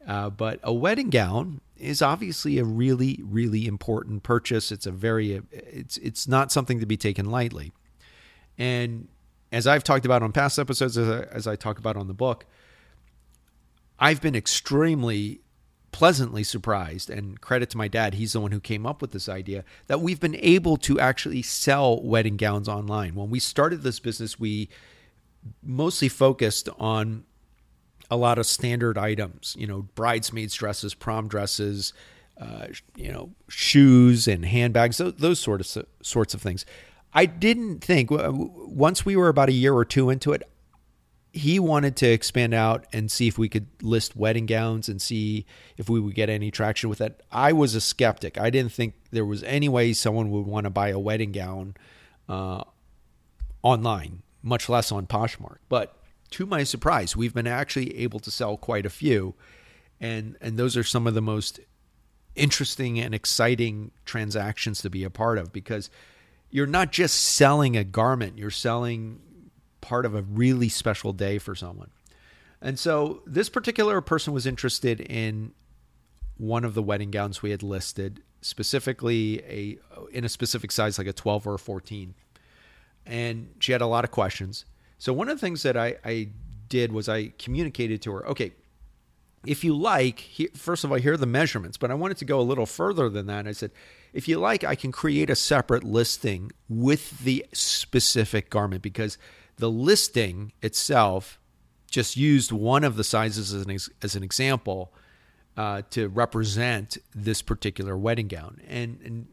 Uh, 0.06 0.30
but 0.30 0.58
a 0.62 0.72
wedding 0.72 1.10
gown 1.10 1.60
is 1.76 2.02
obviously 2.02 2.58
a 2.58 2.64
really, 2.64 3.20
really 3.22 3.66
important 3.66 4.22
purchase. 4.22 4.72
It's 4.72 4.86
a 4.86 4.90
very, 4.90 5.40
it's 5.52 5.98
it's 5.98 6.26
not 6.26 6.50
something 6.50 6.80
to 6.80 6.86
be 6.86 6.96
taken 6.96 7.30
lightly. 7.30 7.72
And 8.58 9.08
as 9.52 9.66
I've 9.66 9.84
talked 9.84 10.04
about 10.04 10.22
on 10.22 10.32
past 10.32 10.58
episodes, 10.58 10.96
as 10.96 11.08
I, 11.08 11.22
as 11.32 11.46
I 11.46 11.56
talk 11.56 11.78
about 11.78 11.96
on 11.96 12.06
the 12.06 12.14
book, 12.14 12.46
I've 13.98 14.20
been 14.20 14.36
extremely 14.36 15.40
pleasantly 15.92 16.44
surprised 16.44 17.10
and 17.10 17.40
credit 17.40 17.68
to 17.68 17.76
my 17.76 17.88
dad 17.88 18.14
he's 18.14 18.32
the 18.32 18.40
one 18.40 18.52
who 18.52 18.60
came 18.60 18.86
up 18.86 19.02
with 19.02 19.10
this 19.10 19.28
idea 19.28 19.64
that 19.88 20.00
we've 20.00 20.20
been 20.20 20.36
able 20.36 20.76
to 20.76 21.00
actually 21.00 21.42
sell 21.42 22.00
wedding 22.02 22.36
gowns 22.36 22.68
online. 22.68 23.14
When 23.14 23.30
we 23.30 23.40
started 23.40 23.82
this 23.82 23.98
business 23.98 24.38
we 24.38 24.68
mostly 25.62 26.08
focused 26.08 26.68
on 26.78 27.24
a 28.10 28.16
lot 28.16 28.38
of 28.38 28.46
standard 28.46 28.98
items 28.98 29.56
you 29.58 29.66
know 29.66 29.82
bridesmaids 29.94 30.54
dresses 30.54 30.94
prom 30.94 31.28
dresses 31.28 31.92
uh, 32.40 32.66
you 32.94 33.10
know 33.10 33.30
shoes 33.48 34.28
and 34.28 34.44
handbags 34.44 34.98
those, 34.98 35.14
those 35.14 35.40
sort 35.40 35.60
of 35.60 35.86
sorts 36.02 36.34
of 36.34 36.42
things 36.42 36.64
i 37.12 37.26
didn't 37.26 37.80
think 37.80 38.08
once 38.10 39.04
we 39.04 39.16
were 39.16 39.28
about 39.28 39.48
a 39.48 39.52
year 39.52 39.74
or 39.74 39.84
two 39.84 40.10
into 40.10 40.32
it 40.32 40.42
he 41.32 41.60
wanted 41.60 41.96
to 41.96 42.06
expand 42.06 42.54
out 42.54 42.86
and 42.92 43.10
see 43.10 43.28
if 43.28 43.38
we 43.38 43.48
could 43.48 43.66
list 43.82 44.16
wedding 44.16 44.46
gowns 44.46 44.88
and 44.88 45.00
see 45.00 45.46
if 45.76 45.88
we 45.88 46.00
would 46.00 46.14
get 46.14 46.28
any 46.28 46.50
traction 46.50 46.88
with 46.88 46.98
that. 46.98 47.22
I 47.30 47.52
was 47.52 47.74
a 47.74 47.80
skeptic. 47.80 48.38
I 48.38 48.50
didn't 48.50 48.72
think 48.72 48.94
there 49.10 49.24
was 49.24 49.42
any 49.44 49.68
way 49.68 49.92
someone 49.92 50.30
would 50.30 50.46
want 50.46 50.64
to 50.64 50.70
buy 50.70 50.88
a 50.88 50.98
wedding 50.98 51.30
gown 51.30 51.76
uh, 52.28 52.64
online, 53.62 54.22
much 54.42 54.68
less 54.68 54.90
on 54.90 55.06
Poshmark. 55.06 55.58
But 55.68 55.96
to 56.30 56.46
my 56.46 56.64
surprise, 56.64 57.16
we've 57.16 57.34
been 57.34 57.46
actually 57.46 57.96
able 57.98 58.18
to 58.20 58.30
sell 58.30 58.56
quite 58.56 58.86
a 58.86 58.90
few, 58.90 59.34
and 60.00 60.36
and 60.40 60.58
those 60.58 60.76
are 60.76 60.84
some 60.84 61.06
of 61.06 61.14
the 61.14 61.22
most 61.22 61.60
interesting 62.34 62.98
and 62.98 63.14
exciting 63.14 63.90
transactions 64.04 64.80
to 64.82 64.90
be 64.90 65.04
a 65.04 65.10
part 65.10 65.38
of 65.38 65.52
because 65.52 65.90
you're 66.50 66.66
not 66.66 66.92
just 66.92 67.20
selling 67.20 67.76
a 67.76 67.84
garment; 67.84 68.38
you're 68.38 68.50
selling 68.50 69.20
part 69.80 70.04
of 70.04 70.14
a 70.14 70.22
really 70.22 70.68
special 70.68 71.12
day 71.12 71.38
for 71.38 71.54
someone. 71.54 71.90
And 72.60 72.78
so 72.78 73.22
this 73.26 73.48
particular 73.48 74.00
person 74.00 74.32
was 74.32 74.46
interested 74.46 75.00
in 75.00 75.52
one 76.36 76.64
of 76.64 76.74
the 76.74 76.82
wedding 76.82 77.10
gowns 77.10 77.42
we 77.42 77.50
had 77.50 77.62
listed, 77.62 78.22
specifically 78.40 79.42
a 79.44 79.78
in 80.12 80.24
a 80.24 80.28
specific 80.28 80.72
size 80.72 80.98
like 80.98 81.06
a 81.06 81.12
12 81.12 81.46
or 81.46 81.54
a 81.54 81.58
14. 81.58 82.14
And 83.06 83.54
she 83.60 83.72
had 83.72 83.80
a 83.80 83.86
lot 83.86 84.04
of 84.04 84.10
questions. 84.10 84.64
So 84.98 85.12
one 85.12 85.28
of 85.28 85.36
the 85.36 85.46
things 85.46 85.62
that 85.62 85.76
I, 85.76 85.96
I 86.04 86.28
did 86.68 86.92
was 86.92 87.08
I 87.08 87.32
communicated 87.38 88.02
to 88.02 88.12
her, 88.12 88.26
okay, 88.28 88.52
if 89.46 89.64
you 89.64 89.74
like, 89.74 90.28
first 90.54 90.84
of 90.84 90.92
all, 90.92 90.98
here 90.98 91.14
are 91.14 91.16
the 91.16 91.26
measurements, 91.26 91.78
but 91.78 91.90
I 91.90 91.94
wanted 91.94 92.18
to 92.18 92.26
go 92.26 92.38
a 92.38 92.42
little 92.42 92.66
further 92.66 93.08
than 93.08 93.26
that. 93.26 93.46
I 93.46 93.52
said, 93.52 93.70
if 94.12 94.28
you 94.28 94.38
like, 94.38 94.64
I 94.64 94.74
can 94.74 94.92
create 94.92 95.30
a 95.30 95.36
separate 95.36 95.84
listing 95.84 96.52
with 96.68 97.20
the 97.20 97.46
specific 97.52 98.50
garment 98.50 98.82
because 98.82 99.18
the 99.56 99.70
listing 99.70 100.52
itself 100.62 101.38
just 101.90 102.16
used 102.16 102.52
one 102.52 102.84
of 102.84 102.96
the 102.96 103.04
sizes 103.04 103.52
as 103.52 103.66
an, 103.66 103.78
as 104.02 104.14
an 104.14 104.22
example 104.22 104.92
uh, 105.56 105.82
to 105.90 106.08
represent 106.08 106.96
this 107.14 107.42
particular 107.42 107.96
wedding 107.96 108.28
gown. 108.28 108.60
And, 108.66 109.00
and 109.04 109.26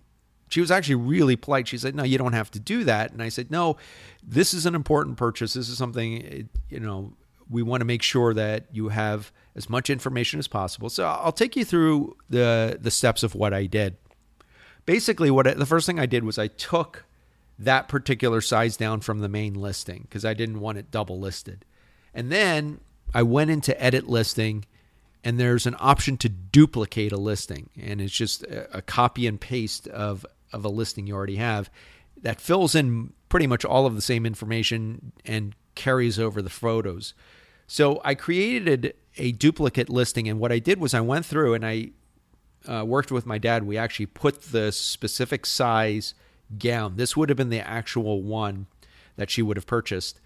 she 0.49 0.59
was 0.61 0.71
actually 0.71 0.95
really 0.95 1.35
polite. 1.35 1.67
She 1.67 1.77
said, 1.77 1.95
"No, 1.95 2.03
you 2.03 2.17
don't 2.17 2.33
have 2.33 2.51
to 2.51 2.59
do 2.59 2.83
that." 2.85 3.11
And 3.11 3.21
I 3.21 3.29
said, 3.29 3.51
"No, 3.51 3.77
this 4.23 4.53
is 4.53 4.65
an 4.65 4.75
important 4.75 5.17
purchase. 5.17 5.53
This 5.53 5.69
is 5.69 5.77
something 5.77 6.49
you 6.69 6.79
know 6.79 7.13
we 7.49 7.63
want 7.63 7.81
to 7.81 7.85
make 7.85 8.01
sure 8.01 8.33
that 8.33 8.65
you 8.71 8.89
have 8.89 9.31
as 9.55 9.69
much 9.69 9.89
information 9.89 10.39
as 10.39 10.47
possible." 10.47 10.89
So 10.89 11.05
I'll 11.05 11.33
take 11.33 11.55
you 11.55 11.65
through 11.65 12.15
the 12.29 12.77
the 12.79 12.91
steps 12.91 13.23
of 13.23 13.35
what 13.35 13.53
I 13.53 13.65
did. 13.65 13.97
Basically, 14.87 15.29
what 15.29 15.45
I, 15.45 15.53
the 15.53 15.67
first 15.67 15.85
thing 15.85 15.99
I 15.99 16.07
did 16.07 16.23
was 16.23 16.39
I 16.39 16.47
took 16.47 17.05
that 17.59 17.87
particular 17.87 18.41
size 18.41 18.77
down 18.77 19.01
from 19.01 19.19
the 19.19 19.29
main 19.29 19.53
listing 19.53 20.01
because 20.03 20.25
I 20.25 20.33
didn't 20.33 20.59
want 20.59 20.79
it 20.79 20.89
double 20.89 21.19
listed. 21.19 21.65
And 22.13 22.31
then 22.31 22.79
I 23.13 23.21
went 23.23 23.51
into 23.51 23.79
edit 23.81 24.07
listing 24.07 24.65
and 25.23 25.39
there's 25.39 25.65
an 25.65 25.75
option 25.79 26.17
to 26.17 26.29
duplicate 26.29 27.11
a 27.11 27.17
listing 27.17 27.69
and 27.79 27.99
it's 27.99 28.13
just 28.13 28.43
a, 28.43 28.81
copy 28.81 29.27
and 29.27 29.39
paste 29.39 29.87
of 29.89 30.25
of 30.53 30.63
a 30.63 30.69
listing 30.69 31.05
you 31.05 31.13
already 31.15 31.35
have 31.35 31.69
that 32.21 32.39
fills 32.39 32.73
in 32.73 33.11
pretty 33.27 33.45
much 33.45 33.65
all 33.65 33.85
of 33.85 33.95
the 33.95 34.01
same 34.01 34.25
information 34.25 35.11
and 35.25 35.53
carries 35.75 36.17
over 36.17 36.41
the 36.41 36.49
photos. 36.49 37.13
So 37.67 37.99
I 38.05 38.15
created 38.15 38.93
a 39.17 39.33
duplicate 39.33 39.89
listing 39.89 40.29
and 40.29 40.39
what 40.39 40.51
I 40.51 40.59
did 40.59 40.79
was 40.79 40.93
I 40.93 41.01
went 41.01 41.25
through 41.25 41.53
and 41.53 41.65
I 41.65 41.91
uh, 42.67 42.83
worked 42.85 43.11
with 43.11 43.25
my 43.25 43.37
dad. 43.37 43.63
We 43.63 43.77
actually 43.77 44.07
put 44.07 44.41
the 44.43 44.71
specific 44.71 45.45
size 45.45 46.13
gown. 46.59 46.95
This 46.95 47.15
would 47.15 47.29
have 47.29 47.37
been 47.37 47.49
the 47.49 47.67
actual 47.67 48.21
one 48.21 48.67
that 49.15 49.29
she 49.29 49.41
would 49.41 49.57
have 49.57 49.65
purchased 49.65 50.19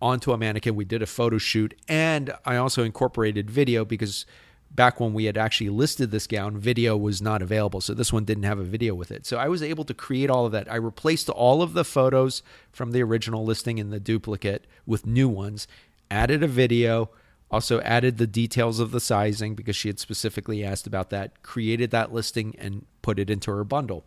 onto 0.00 0.32
a 0.32 0.38
mannequin. 0.38 0.76
We 0.76 0.84
did 0.84 1.02
a 1.02 1.06
photo 1.06 1.38
shoot, 1.38 1.74
and 1.88 2.32
I 2.44 2.56
also 2.56 2.84
incorporated 2.84 3.50
video 3.50 3.84
because 3.84 4.26
back 4.70 5.00
when 5.00 5.14
we 5.14 5.24
had 5.24 5.38
actually 5.38 5.70
listed 5.70 6.10
this 6.10 6.26
gown, 6.26 6.58
video 6.58 6.96
was 6.96 7.22
not 7.22 7.42
available. 7.42 7.80
So 7.80 7.94
this 7.94 8.12
one 8.12 8.24
didn't 8.24 8.44
have 8.44 8.58
a 8.58 8.64
video 8.64 8.94
with 8.94 9.10
it. 9.10 9.26
So 9.26 9.38
I 9.38 9.48
was 9.48 9.62
able 9.62 9.84
to 9.84 9.94
create 9.94 10.30
all 10.30 10.46
of 10.46 10.52
that. 10.52 10.70
I 10.70 10.76
replaced 10.76 11.28
all 11.28 11.62
of 11.62 11.72
the 11.72 11.84
photos 11.84 12.42
from 12.70 12.92
the 12.92 13.02
original 13.02 13.44
listing 13.44 13.78
in 13.78 13.90
the 13.90 14.00
duplicate 14.00 14.66
with 14.86 15.06
new 15.06 15.28
ones, 15.28 15.66
added 16.10 16.42
a 16.42 16.48
video, 16.48 17.10
also 17.50 17.80
added 17.80 18.18
the 18.18 18.26
details 18.26 18.78
of 18.78 18.90
the 18.90 19.00
sizing 19.00 19.54
because 19.54 19.76
she 19.76 19.88
had 19.88 19.98
specifically 19.98 20.64
asked 20.64 20.86
about 20.86 21.10
that, 21.10 21.42
created 21.42 21.90
that 21.90 22.12
listing, 22.12 22.54
and 22.58 22.84
put 23.02 23.18
it 23.18 23.30
into 23.30 23.50
her 23.50 23.64
bundle. 23.64 24.04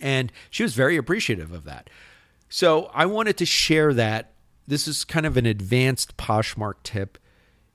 And 0.00 0.32
she 0.50 0.62
was 0.62 0.74
very 0.74 0.96
appreciative 0.96 1.52
of 1.52 1.64
that. 1.64 1.88
So 2.48 2.90
I 2.92 3.06
wanted 3.06 3.36
to 3.38 3.46
share 3.46 3.94
that. 3.94 4.32
This 4.66 4.86
is 4.86 5.04
kind 5.04 5.26
of 5.26 5.36
an 5.36 5.46
advanced 5.46 6.16
Poshmark 6.16 6.74
tip. 6.82 7.18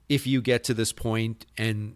If 0.08 0.26
you 0.26 0.42
get 0.42 0.64
to 0.66 0.74
this 0.74 0.92
point 0.92 1.46
and 1.58 1.96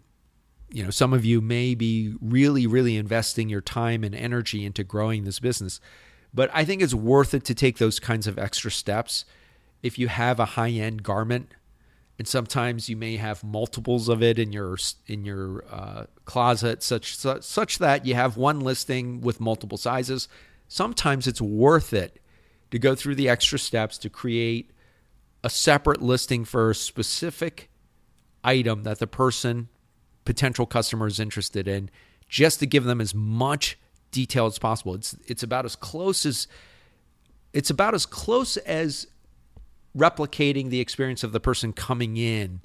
you 0.70 0.82
know 0.82 0.90
some 0.90 1.12
of 1.12 1.24
you 1.24 1.40
may 1.40 1.74
be 1.74 2.14
really 2.20 2.66
really 2.66 2.96
investing 2.96 3.48
your 3.48 3.60
time 3.60 4.02
and 4.02 4.14
energy 4.14 4.64
into 4.64 4.82
growing 4.82 5.24
this 5.24 5.38
business 5.38 5.80
but 6.34 6.50
i 6.52 6.64
think 6.64 6.82
it's 6.82 6.94
worth 6.94 7.32
it 7.32 7.44
to 7.44 7.54
take 7.54 7.78
those 7.78 8.00
kinds 8.00 8.26
of 8.26 8.38
extra 8.38 8.70
steps 8.70 9.24
if 9.82 9.98
you 9.98 10.08
have 10.08 10.40
a 10.40 10.44
high 10.44 10.70
end 10.70 11.02
garment 11.02 11.52
and 12.18 12.28
sometimes 12.28 12.88
you 12.88 12.96
may 12.96 13.16
have 13.16 13.42
multiples 13.42 14.08
of 14.08 14.22
it 14.22 14.38
in 14.38 14.52
your 14.52 14.76
in 15.06 15.24
your 15.24 15.64
uh, 15.70 16.04
closet 16.24 16.82
such 16.82 17.16
such 17.16 17.78
that 17.78 18.06
you 18.06 18.14
have 18.14 18.36
one 18.36 18.60
listing 18.60 19.20
with 19.20 19.40
multiple 19.40 19.78
sizes. 19.78 20.28
Sometimes 20.68 21.26
it's 21.26 21.40
worth 21.40 21.92
it 21.92 22.20
to 22.70 22.78
go 22.78 22.94
through 22.94 23.14
the 23.14 23.28
extra 23.28 23.58
steps 23.58 23.98
to 23.98 24.08
create 24.08 24.70
a 25.42 25.50
separate 25.50 26.00
listing 26.00 26.44
for 26.44 26.70
a 26.70 26.74
specific 26.74 27.70
item 28.42 28.82
that 28.84 28.98
the 28.98 29.06
person 29.06 29.68
potential 30.24 30.66
customer 30.66 31.06
is 31.06 31.20
interested 31.20 31.68
in 31.68 31.90
just 32.28 32.60
to 32.60 32.66
give 32.66 32.84
them 32.84 33.00
as 33.00 33.14
much 33.14 33.78
detail 34.10 34.46
as 34.46 34.58
possible. 34.58 34.94
It's 34.94 35.16
it's 35.26 35.42
about 35.42 35.64
as 35.64 35.76
close 35.76 36.24
as 36.24 36.46
it's 37.52 37.70
about 37.70 37.94
as 37.94 38.06
close 38.06 38.56
as 38.58 39.06
replicating 39.96 40.70
the 40.70 40.80
experience 40.80 41.22
of 41.22 41.32
the 41.32 41.40
person 41.40 41.72
coming 41.72 42.16
in 42.16 42.60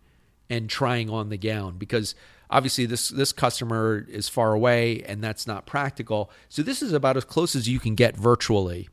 and 0.49 0.69
trying 0.69 1.09
on 1.09 1.29
the 1.29 1.37
gown 1.37 1.77
because 1.77 2.15
obviously 2.49 2.85
this 2.85 3.09
this 3.09 3.31
customer 3.31 4.05
is 4.09 4.27
far 4.27 4.53
away 4.53 5.03
and 5.03 5.23
that's 5.23 5.45
not 5.45 5.65
practical. 5.65 6.31
So 6.49 6.63
this 6.63 6.81
is 6.81 6.93
about 6.93 7.17
as 7.17 7.25
close 7.25 7.55
as 7.55 7.69
you 7.69 7.79
can 7.79 7.95
get 7.95 8.17
virtually 8.17 8.89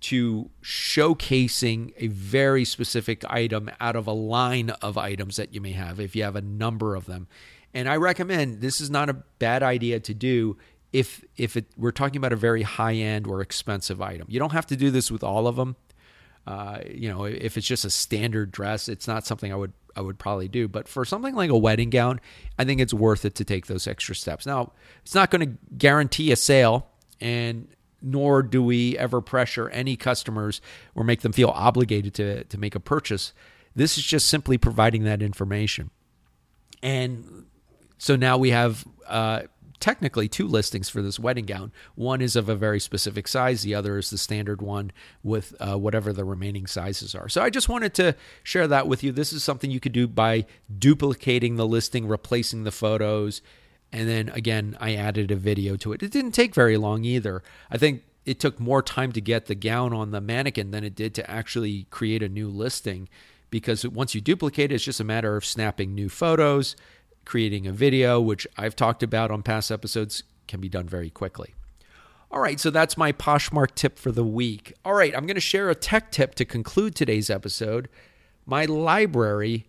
to 0.00 0.48
showcasing 0.62 1.92
a 1.96 2.06
very 2.06 2.64
specific 2.64 3.24
item 3.28 3.68
out 3.80 3.96
of 3.96 4.06
a 4.06 4.12
line 4.12 4.70
of 4.70 4.96
items 4.96 5.36
that 5.36 5.52
you 5.52 5.60
may 5.60 5.72
have 5.72 5.98
if 5.98 6.14
you 6.14 6.22
have 6.22 6.36
a 6.36 6.40
number 6.40 6.94
of 6.94 7.06
them. 7.06 7.26
And 7.74 7.88
I 7.88 7.96
recommend 7.96 8.60
this 8.60 8.80
is 8.80 8.90
not 8.90 9.10
a 9.10 9.14
bad 9.38 9.62
idea 9.62 10.00
to 10.00 10.14
do 10.14 10.56
if 10.92 11.24
if 11.36 11.56
it, 11.56 11.66
we're 11.76 11.90
talking 11.90 12.16
about 12.16 12.32
a 12.32 12.36
very 12.36 12.62
high 12.62 12.94
end 12.94 13.26
or 13.26 13.42
expensive 13.42 14.00
item. 14.00 14.26
You 14.30 14.38
don't 14.38 14.52
have 14.52 14.66
to 14.68 14.76
do 14.76 14.90
this 14.90 15.10
with 15.10 15.22
all 15.22 15.46
of 15.46 15.56
them. 15.56 15.76
Uh, 16.48 16.80
you 16.90 17.10
know, 17.10 17.24
if 17.24 17.58
it's 17.58 17.66
just 17.66 17.84
a 17.84 17.90
standard 17.90 18.50
dress, 18.50 18.88
it's 18.88 19.06
not 19.06 19.26
something 19.26 19.52
I 19.52 19.54
would 19.54 19.74
I 19.94 20.00
would 20.00 20.18
probably 20.18 20.48
do. 20.48 20.66
But 20.66 20.88
for 20.88 21.04
something 21.04 21.34
like 21.34 21.50
a 21.50 21.58
wedding 21.58 21.90
gown, 21.90 22.22
I 22.58 22.64
think 22.64 22.80
it's 22.80 22.94
worth 22.94 23.26
it 23.26 23.34
to 23.34 23.44
take 23.44 23.66
those 23.66 23.86
extra 23.86 24.14
steps. 24.14 24.46
Now, 24.46 24.72
it's 25.02 25.14
not 25.14 25.30
going 25.30 25.42
to 25.42 25.58
guarantee 25.76 26.32
a 26.32 26.36
sale, 26.36 26.88
and 27.20 27.68
nor 28.00 28.42
do 28.42 28.62
we 28.62 28.96
ever 28.96 29.20
pressure 29.20 29.68
any 29.68 29.94
customers 29.94 30.62
or 30.94 31.04
make 31.04 31.20
them 31.20 31.32
feel 31.32 31.50
obligated 31.50 32.14
to 32.14 32.44
to 32.44 32.56
make 32.56 32.74
a 32.74 32.80
purchase. 32.80 33.34
This 33.76 33.98
is 33.98 34.04
just 34.04 34.26
simply 34.26 34.56
providing 34.56 35.04
that 35.04 35.20
information, 35.20 35.90
and 36.82 37.44
so 37.98 38.16
now 38.16 38.38
we 38.38 38.52
have. 38.52 38.86
Uh, 39.06 39.42
technically 39.80 40.28
two 40.28 40.46
listings 40.46 40.88
for 40.88 41.02
this 41.02 41.18
wedding 41.18 41.44
gown. 41.44 41.72
One 41.94 42.20
is 42.20 42.36
of 42.36 42.48
a 42.48 42.56
very 42.56 42.80
specific 42.80 43.28
size, 43.28 43.62
the 43.62 43.74
other 43.74 43.98
is 43.98 44.10
the 44.10 44.18
standard 44.18 44.60
one 44.62 44.92
with 45.22 45.54
uh, 45.60 45.76
whatever 45.76 46.12
the 46.12 46.24
remaining 46.24 46.66
sizes 46.66 47.14
are. 47.14 47.28
So 47.28 47.42
I 47.42 47.50
just 47.50 47.68
wanted 47.68 47.94
to 47.94 48.14
share 48.42 48.66
that 48.68 48.88
with 48.88 49.02
you. 49.02 49.12
This 49.12 49.32
is 49.32 49.44
something 49.44 49.70
you 49.70 49.80
could 49.80 49.92
do 49.92 50.06
by 50.06 50.46
duplicating 50.78 51.56
the 51.56 51.66
listing, 51.66 52.08
replacing 52.08 52.64
the 52.64 52.72
photos, 52.72 53.42
and 53.92 54.08
then 54.08 54.28
again, 54.30 54.76
I 54.80 54.94
added 54.94 55.30
a 55.30 55.36
video 55.36 55.76
to 55.76 55.92
it. 55.92 56.02
It 56.02 56.10
didn't 56.10 56.32
take 56.32 56.54
very 56.54 56.76
long 56.76 57.04
either. 57.04 57.42
I 57.70 57.78
think 57.78 58.02
it 58.26 58.38
took 58.38 58.60
more 58.60 58.82
time 58.82 59.12
to 59.12 59.20
get 59.20 59.46
the 59.46 59.54
gown 59.54 59.94
on 59.94 60.10
the 60.10 60.20
mannequin 60.20 60.70
than 60.70 60.84
it 60.84 60.94
did 60.94 61.14
to 61.14 61.30
actually 61.30 61.86
create 61.90 62.22
a 62.22 62.28
new 62.28 62.48
listing 62.48 63.08
because 63.50 63.86
once 63.86 64.14
you 64.14 64.20
duplicate 64.20 64.70
it, 64.70 64.74
it's 64.74 64.84
just 64.84 65.00
a 65.00 65.04
matter 65.04 65.36
of 65.36 65.44
snapping 65.44 65.94
new 65.94 66.10
photos 66.10 66.76
creating 67.28 67.66
a 67.66 67.72
video, 67.72 68.18
which 68.18 68.46
I've 68.56 68.74
talked 68.74 69.02
about 69.02 69.30
on 69.30 69.42
past 69.42 69.70
episodes, 69.70 70.22
can 70.46 70.60
be 70.60 70.68
done 70.70 70.88
very 70.88 71.10
quickly. 71.10 71.54
All 72.30 72.40
right, 72.40 72.58
so 72.58 72.70
that's 72.70 72.96
my 72.96 73.12
Poshmark 73.12 73.74
tip 73.74 73.98
for 73.98 74.10
the 74.10 74.24
week. 74.24 74.72
All 74.82 74.94
right, 74.94 75.14
I'm 75.14 75.26
going 75.26 75.34
to 75.34 75.40
share 75.40 75.68
a 75.68 75.74
tech 75.74 76.10
tip 76.10 76.34
to 76.36 76.46
conclude 76.46 76.94
today's 76.94 77.28
episode. 77.28 77.90
My 78.46 78.64
library 78.64 79.66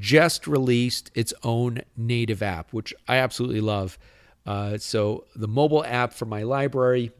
just 0.00 0.48
released 0.48 1.12
its 1.14 1.32
own 1.44 1.82
native 1.96 2.42
app, 2.42 2.72
which 2.72 2.92
I 3.06 3.18
absolutely 3.18 3.60
love. 3.60 3.96
Uh, 4.44 4.76
so, 4.76 5.26
the 5.36 5.46
mobile 5.46 5.84
app 5.84 6.12
for 6.12 6.26
my 6.26 6.42
library, 6.42 7.12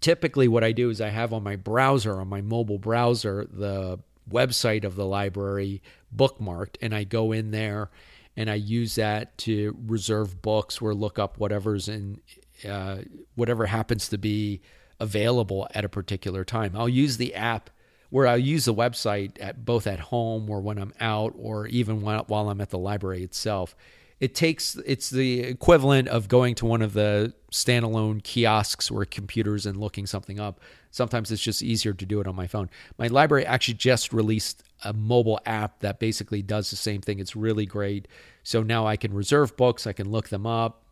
typically 0.00 0.48
what 0.48 0.64
I 0.64 0.72
do 0.72 0.88
is 0.88 1.02
I 1.02 1.10
have 1.10 1.34
on 1.34 1.42
my 1.42 1.56
browser, 1.56 2.18
on 2.18 2.28
my 2.28 2.40
mobile 2.40 2.78
browser, 2.78 3.46
the 3.50 3.98
website 4.30 4.84
of 4.84 4.96
the 4.96 5.04
library 5.04 5.82
bookmarked, 6.16 6.76
and 6.80 6.94
I 6.94 7.04
go 7.04 7.30
in 7.32 7.50
there 7.50 7.90
and 8.38 8.48
I 8.48 8.54
use 8.54 8.94
that 8.94 9.36
to 9.38 9.76
reserve 9.84 10.40
books 10.40 10.80
or 10.80 10.94
look 10.94 11.18
up 11.18 11.38
whatever's 11.38 11.88
in 11.88 12.20
uh, 12.66 12.98
whatever 13.34 13.66
happens 13.66 14.08
to 14.10 14.16
be 14.16 14.60
available 15.00 15.66
at 15.74 15.84
a 15.84 15.88
particular 15.88 16.44
time. 16.44 16.76
I'll 16.76 16.88
use 16.88 17.16
the 17.16 17.34
app 17.34 17.68
where 18.10 18.28
I'll 18.28 18.38
use 18.38 18.64
the 18.64 18.74
website 18.74 19.38
at 19.40 19.64
both 19.64 19.88
at 19.88 19.98
home 19.98 20.48
or 20.48 20.60
when 20.60 20.78
I'm 20.78 20.92
out 21.00 21.34
or 21.36 21.66
even 21.66 22.00
while, 22.00 22.26
while 22.28 22.48
I'm 22.48 22.60
at 22.60 22.70
the 22.70 22.78
library 22.78 23.24
itself. 23.24 23.74
It 24.20 24.34
takes 24.34 24.76
it's 24.84 25.10
the 25.10 25.40
equivalent 25.40 26.08
of 26.08 26.26
going 26.28 26.56
to 26.56 26.66
one 26.66 26.82
of 26.82 26.92
the 26.92 27.34
standalone 27.52 28.22
kiosks 28.22 28.90
or 28.90 29.04
computers 29.04 29.64
and 29.64 29.76
looking 29.76 30.06
something 30.06 30.40
up. 30.40 30.60
Sometimes 30.90 31.30
it's 31.30 31.42
just 31.42 31.62
easier 31.62 31.92
to 31.92 32.06
do 32.06 32.20
it 32.20 32.26
on 32.26 32.34
my 32.34 32.46
phone. 32.46 32.68
My 32.98 33.06
library 33.06 33.46
actually 33.46 33.74
just 33.74 34.12
released 34.12 34.64
a 34.84 34.92
mobile 34.92 35.40
app 35.46 35.80
that 35.80 36.00
basically 36.00 36.42
does 36.42 36.70
the 36.70 36.76
same 36.76 37.00
thing. 37.00 37.20
It's 37.20 37.36
really 37.36 37.66
great. 37.66 38.08
So 38.42 38.62
now 38.62 38.86
I 38.86 38.96
can 38.96 39.14
reserve 39.14 39.56
books, 39.56 39.86
I 39.86 39.92
can 39.92 40.10
look 40.10 40.28
them 40.28 40.46
up. 40.46 40.84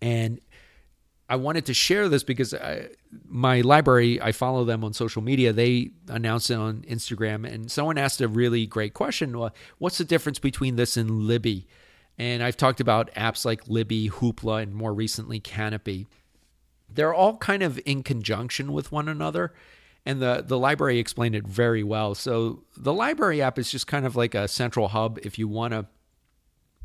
And 0.00 0.40
I 1.28 1.36
wanted 1.36 1.66
to 1.66 1.74
share 1.74 2.08
this 2.08 2.22
because 2.22 2.54
I, 2.54 2.88
my 3.26 3.60
library, 3.60 4.20
I 4.20 4.32
follow 4.32 4.64
them 4.64 4.82
on 4.82 4.94
social 4.94 5.20
media. 5.20 5.52
They 5.52 5.90
announce 6.08 6.48
it 6.48 6.54
on 6.54 6.82
Instagram, 6.88 7.46
and 7.46 7.70
someone 7.70 7.98
asked 7.98 8.22
a 8.22 8.28
really 8.28 8.66
great 8.66 8.94
question 8.94 9.38
well, 9.38 9.54
What's 9.76 9.98
the 9.98 10.04
difference 10.04 10.38
between 10.38 10.76
this 10.76 10.96
and 10.96 11.24
Libby? 11.24 11.66
And 12.18 12.42
I've 12.42 12.56
talked 12.56 12.80
about 12.80 13.14
apps 13.14 13.44
like 13.44 13.68
Libby, 13.68 14.10
Hoopla, 14.10 14.62
and 14.62 14.74
more 14.74 14.92
recently 14.92 15.40
Kanopy. 15.40 16.06
They're 16.92 17.14
all 17.14 17.36
kind 17.36 17.62
of 17.62 17.78
in 17.86 18.02
conjunction 18.02 18.72
with 18.72 18.90
one 18.90 19.08
another 19.08 19.52
and 20.08 20.22
the 20.22 20.42
the 20.44 20.58
library 20.58 20.98
explained 20.98 21.34
it 21.34 21.46
very 21.46 21.82
well. 21.82 22.14
So 22.14 22.64
the 22.74 22.94
library 22.94 23.42
app 23.42 23.58
is 23.58 23.70
just 23.70 23.86
kind 23.86 24.06
of 24.06 24.16
like 24.16 24.34
a 24.34 24.48
central 24.48 24.88
hub 24.88 25.18
if 25.22 25.38
you 25.38 25.46
want 25.46 25.72
to 25.74 25.86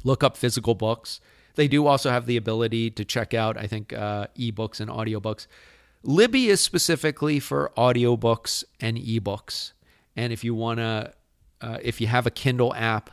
look 0.04 0.26
up 0.26 0.36
physical 0.36 0.76
books. 0.76 1.22
They 1.56 1.70
do 1.70 1.88
also 1.88 2.10
have 2.10 2.26
the 2.26 2.36
ability 2.36 2.92
to 2.92 3.06
check 3.06 3.34
out, 3.34 3.58
I 3.58 3.66
think, 3.68 3.94
uh, 3.94 4.28
ebooks 4.38 4.82
and 4.82 4.90
audiobooks. 4.92 5.48
Libby 6.04 6.50
is 6.50 6.60
specifically 6.60 7.40
for 7.40 7.72
audiobooks 7.78 8.66
and 8.82 8.98
ebooks. 8.98 9.72
And 10.18 10.34
if 10.34 10.44
you 10.44 10.54
want 10.54 10.80
to, 10.80 11.14
uh, 11.62 11.78
if 11.82 12.02
you 12.02 12.08
have 12.08 12.28
a 12.28 12.32
Kindle 12.32 12.74
app 12.76 13.10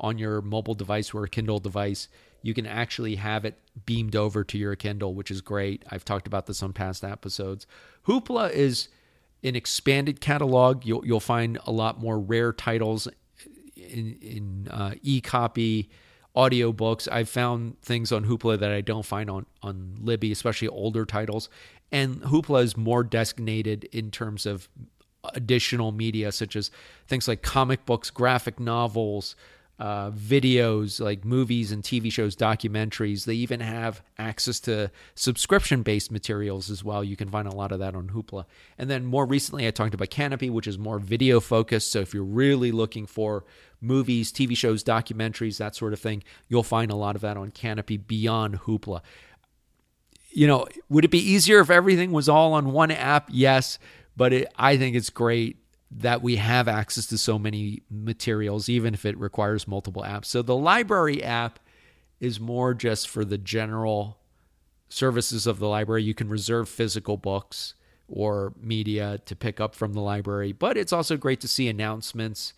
on 0.00 0.18
your 0.18 0.40
mobile 0.40 0.74
device 0.74 1.14
or 1.14 1.24
a 1.24 1.28
Kindle 1.28 1.58
device, 1.58 2.08
you 2.42 2.54
can 2.54 2.66
actually 2.66 3.16
have 3.16 3.44
it 3.44 3.58
beamed 3.84 4.16
over 4.16 4.42
to 4.44 4.58
your 4.58 4.74
Kindle, 4.74 5.14
which 5.14 5.30
is 5.30 5.40
great. 5.40 5.84
I've 5.90 6.04
talked 6.04 6.26
about 6.26 6.46
this 6.46 6.62
on 6.62 6.72
past 6.72 7.04
episodes. 7.04 7.66
Hoopla 8.06 8.50
is 8.50 8.88
an 9.42 9.56
expanded 9.56 10.20
catalog. 10.20 10.84
You'll 10.84 11.04
you'll 11.06 11.20
find 11.20 11.58
a 11.66 11.72
lot 11.72 12.00
more 12.00 12.18
rare 12.18 12.52
titles 12.52 13.08
in 13.76 14.16
in 14.20 14.68
uh, 14.70 14.94
e 15.02 15.20
copy 15.20 15.90
audiobooks. 16.34 17.08
I've 17.10 17.28
found 17.28 17.80
things 17.82 18.12
on 18.12 18.24
Hoopla 18.24 18.58
that 18.58 18.70
I 18.70 18.80
don't 18.80 19.04
find 19.04 19.28
on 19.30 19.46
on 19.62 19.96
Libby, 20.00 20.32
especially 20.32 20.68
older 20.68 21.04
titles. 21.04 21.48
And 21.92 22.22
Hoopla 22.22 22.62
is 22.62 22.76
more 22.76 23.02
designated 23.02 23.84
in 23.92 24.10
terms 24.10 24.46
of 24.46 24.68
additional 25.34 25.92
media, 25.92 26.32
such 26.32 26.56
as 26.56 26.70
things 27.06 27.28
like 27.28 27.42
comic 27.42 27.84
books, 27.84 28.10
graphic 28.10 28.58
novels, 28.60 29.34
uh, 29.80 30.10
videos 30.10 31.00
like 31.00 31.24
movies 31.24 31.72
and 31.72 31.82
TV 31.82 32.12
shows, 32.12 32.36
documentaries. 32.36 33.24
They 33.24 33.34
even 33.34 33.60
have 33.60 34.02
access 34.18 34.60
to 34.60 34.90
subscription 35.14 35.82
based 35.82 36.12
materials 36.12 36.68
as 36.68 36.84
well. 36.84 37.02
You 37.02 37.16
can 37.16 37.30
find 37.30 37.48
a 37.48 37.54
lot 37.54 37.72
of 37.72 37.78
that 37.78 37.94
on 37.94 38.10
Hoopla. 38.10 38.44
And 38.76 38.90
then 38.90 39.06
more 39.06 39.24
recently, 39.24 39.66
I 39.66 39.70
talked 39.70 39.94
about 39.94 40.10
Kanopy, 40.10 40.50
which 40.50 40.66
is 40.66 40.78
more 40.78 40.98
video 40.98 41.40
focused. 41.40 41.90
So 41.90 42.00
if 42.00 42.12
you're 42.12 42.22
really 42.22 42.72
looking 42.72 43.06
for 43.06 43.44
movies, 43.80 44.30
TV 44.30 44.54
shows, 44.54 44.84
documentaries, 44.84 45.56
that 45.56 45.74
sort 45.74 45.94
of 45.94 45.98
thing, 45.98 46.22
you'll 46.46 46.62
find 46.62 46.90
a 46.90 46.96
lot 46.96 47.16
of 47.16 47.22
that 47.22 47.38
on 47.38 47.50
Kanopy 47.50 48.06
beyond 48.06 48.60
Hoopla. 48.60 49.00
You 50.28 50.46
know, 50.46 50.66
would 50.90 51.06
it 51.06 51.10
be 51.10 51.18
easier 51.26 51.58
if 51.58 51.70
everything 51.70 52.12
was 52.12 52.28
all 52.28 52.52
on 52.52 52.72
one 52.72 52.90
app? 52.90 53.30
Yes, 53.32 53.78
but 54.14 54.34
it, 54.34 54.52
I 54.56 54.76
think 54.76 54.94
it's 54.94 55.08
great 55.08 55.56
that 55.90 56.22
we 56.22 56.36
have 56.36 56.68
access 56.68 57.06
to 57.06 57.18
so 57.18 57.38
many 57.38 57.82
materials, 57.90 58.68
even 58.68 58.94
if 58.94 59.04
it 59.04 59.18
requires 59.18 59.66
multiple 59.66 60.02
apps. 60.02 60.26
So 60.26 60.42
the 60.42 60.56
library 60.56 61.22
app 61.22 61.58
is 62.20 62.38
more 62.38 62.74
just 62.74 63.08
for 63.08 63.24
the 63.24 63.38
general 63.38 64.18
services 64.88 65.46
of 65.46 65.58
the 65.58 65.66
library. 65.68 66.04
You 66.04 66.14
can 66.14 66.28
reserve 66.28 66.68
physical 66.68 67.16
books 67.16 67.74
or 68.08 68.52
media 68.60 69.18
to 69.24 69.34
pick 69.34 69.60
up 69.60 69.74
from 69.74 69.92
the 69.92 70.00
library, 70.00 70.52
but 70.52 70.76
it's 70.76 70.92
also 70.92 71.16
great 71.16 71.40
to 71.40 71.48
see 71.48 71.68
announcements. 71.68 72.52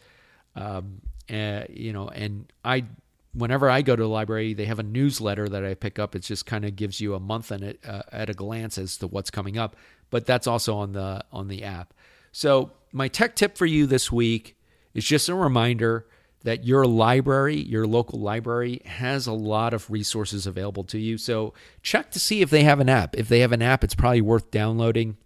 Um, 0.55 1.01
uh, 1.33 1.65
you 1.71 1.93
know, 1.93 2.09
and 2.09 2.53
I, 2.65 2.85
whenever 3.33 3.71
I 3.71 3.81
go 3.83 3.97
to 3.97 4.03
the 4.03 4.09
library, 4.09 4.53
they 4.55 4.67
have 4.67 4.79
a 4.79 4.83
newsletter 4.83 5.49
that 5.49 5.65
I 5.65 5.75
pick 5.75 5.99
up. 5.99 6.15
It 6.15 6.21
just 6.21 6.45
kind 6.45 6.65
of 6.65 6.77
gives 6.77 7.01
you 7.01 7.15
a 7.15 7.21
month 7.21 7.53
in 7.53 7.63
it 7.63 7.81
uh, 7.87 8.03
at 8.11 8.29
a 8.29 8.35
glance 8.35 8.77
as 8.77 8.97
to 8.99 9.07
what's 9.07 9.31
coming 9.31 9.57
up. 9.57 9.77
But 10.11 10.27
that's 10.27 10.47
also 10.47 10.77
on 10.77 10.93
the 10.93 11.25
on 11.33 11.49
the 11.49 11.65
app. 11.65 11.95
So, 12.33 12.73
my 12.93 13.09
tech 13.09 13.35
tip 13.35 13.57
for 13.57 13.67
you 13.67 13.87
this 13.87 14.13
week 14.13 14.57
is 14.95 15.05
just 15.05 15.29
a 15.29 15.35
reminder 15.35 16.07
that 16.45 16.65
your 16.65 16.87
library, 16.87 17.57
your 17.57 17.87
local 17.87 18.21
library, 18.21 18.83
has 18.85 19.27
a 19.27 19.33
lot 19.33 19.73
of 19.73 19.91
resources 19.91 20.47
available 20.47 20.85
to 20.85 20.99
you. 20.99 21.17
So, 21.17 21.55
check 21.83 22.11
to 22.13 22.21
see 22.21 22.43
if 22.43 22.51
they 22.51 22.65
have 22.65 22.81
an 22.81 22.89
app. 22.89 23.17
If 23.17 23.29
they 23.29 23.41
have 23.41 23.53
an 23.53 23.63
app, 23.63 23.85
it's 23.85 23.95
probably 23.95 24.21
worth 24.21 24.51
downloading, 24.51 25.17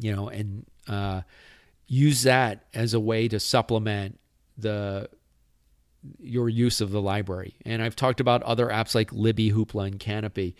you 0.00 0.14
know, 0.14 0.28
and 0.28 0.66
uh, 0.88 1.22
use 1.86 2.22
that 2.24 2.66
as 2.74 2.92
a 2.92 3.00
way 3.00 3.28
to 3.28 3.40
supplement 3.40 4.18
the 4.58 5.08
your 6.20 6.48
use 6.48 6.80
of 6.80 6.90
the 6.90 7.02
library. 7.02 7.54
And 7.64 7.82
I've 7.82 7.96
talked 7.96 8.20
about 8.20 8.42
other 8.42 8.66
apps 8.68 8.94
like 8.94 9.12
Libby, 9.12 9.50
Hoopla, 9.50 9.86
and 9.88 9.98
Kanopy. 9.98 10.54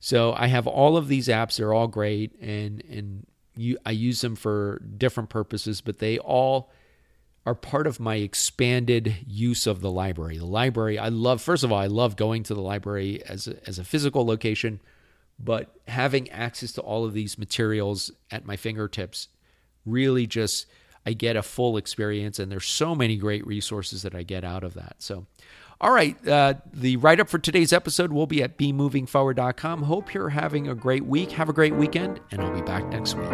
So 0.00 0.32
I 0.36 0.48
have 0.48 0.66
all 0.66 0.96
of 0.96 1.08
these 1.08 1.28
apps. 1.28 1.56
They're 1.56 1.72
all 1.72 1.88
great, 1.88 2.34
and 2.40 2.82
and 2.90 3.26
you, 3.54 3.78
I 3.84 3.90
use 3.90 4.20
them 4.20 4.36
for 4.36 4.80
different 4.96 5.28
purposes, 5.28 5.80
but 5.80 5.98
they 5.98 6.18
all 6.18 6.70
are 7.44 7.54
part 7.54 7.86
of 7.86 7.98
my 7.98 8.16
expanded 8.16 9.16
use 9.26 9.66
of 9.66 9.80
the 9.80 9.90
library. 9.90 10.38
The 10.38 10.46
library, 10.46 10.98
I 10.98 11.08
love, 11.08 11.42
first 11.42 11.64
of 11.64 11.72
all, 11.72 11.78
I 11.78 11.88
love 11.88 12.16
going 12.16 12.44
to 12.44 12.54
the 12.54 12.60
library 12.60 13.22
as 13.24 13.48
a, 13.48 13.56
as 13.66 13.78
a 13.78 13.84
physical 13.84 14.24
location, 14.24 14.80
but 15.38 15.74
having 15.88 16.30
access 16.30 16.72
to 16.72 16.80
all 16.80 17.04
of 17.04 17.14
these 17.14 17.38
materials 17.38 18.12
at 18.30 18.46
my 18.46 18.56
fingertips 18.56 19.28
really 19.84 20.26
just, 20.26 20.66
I 21.04 21.14
get 21.14 21.34
a 21.34 21.42
full 21.42 21.76
experience, 21.76 22.38
and 22.38 22.50
there's 22.50 22.66
so 22.66 22.94
many 22.94 23.16
great 23.16 23.44
resources 23.44 24.02
that 24.02 24.14
I 24.14 24.22
get 24.22 24.44
out 24.44 24.62
of 24.62 24.74
that. 24.74 24.96
So, 24.98 25.26
All 25.82 25.92
right. 25.92 26.16
Uh, 26.26 26.54
the 26.72 26.96
write 26.96 27.18
up 27.18 27.28
for 27.28 27.38
today's 27.38 27.72
episode 27.72 28.12
will 28.12 28.28
be 28.28 28.40
at 28.42 28.56
bemovingforward.com. 28.56 29.82
Hope 29.82 30.14
you're 30.14 30.28
having 30.28 30.68
a 30.68 30.76
great 30.76 31.04
week. 31.04 31.32
Have 31.32 31.48
a 31.48 31.52
great 31.52 31.74
weekend, 31.74 32.20
and 32.30 32.40
I'll 32.40 32.54
be 32.54 32.62
back 32.62 32.86
next 32.88 33.16
week. 33.16 33.32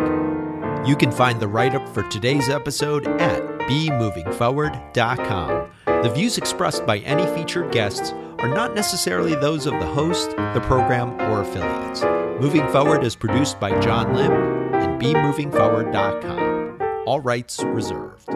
You 0.86 0.96
can 0.96 1.12
find 1.12 1.38
the 1.38 1.48
write 1.48 1.74
up 1.74 1.86
for 1.90 2.08
today's 2.08 2.48
episode 2.48 3.06
at 3.20 3.42
bemovingforward.com. 3.68 5.70
The 6.02 6.10
views 6.10 6.38
expressed 6.38 6.86
by 6.86 6.98
any 7.00 7.26
featured 7.36 7.70
guests 7.70 8.12
are 8.38 8.48
not 8.48 8.74
necessarily 8.74 9.34
those 9.34 9.66
of 9.66 9.74
the 9.74 9.86
host, 9.86 10.30
the 10.30 10.62
program, 10.62 11.20
or 11.30 11.42
affiliates. 11.42 12.02
Moving 12.40 12.66
Forward 12.68 13.04
is 13.04 13.14
produced 13.14 13.60
by 13.60 13.78
John 13.80 14.14
Lim 14.14 14.32
and 14.74 14.98
bemovingforward.com. 15.02 16.78
All 17.06 17.20
rights 17.20 17.62
reserved. 17.64 18.30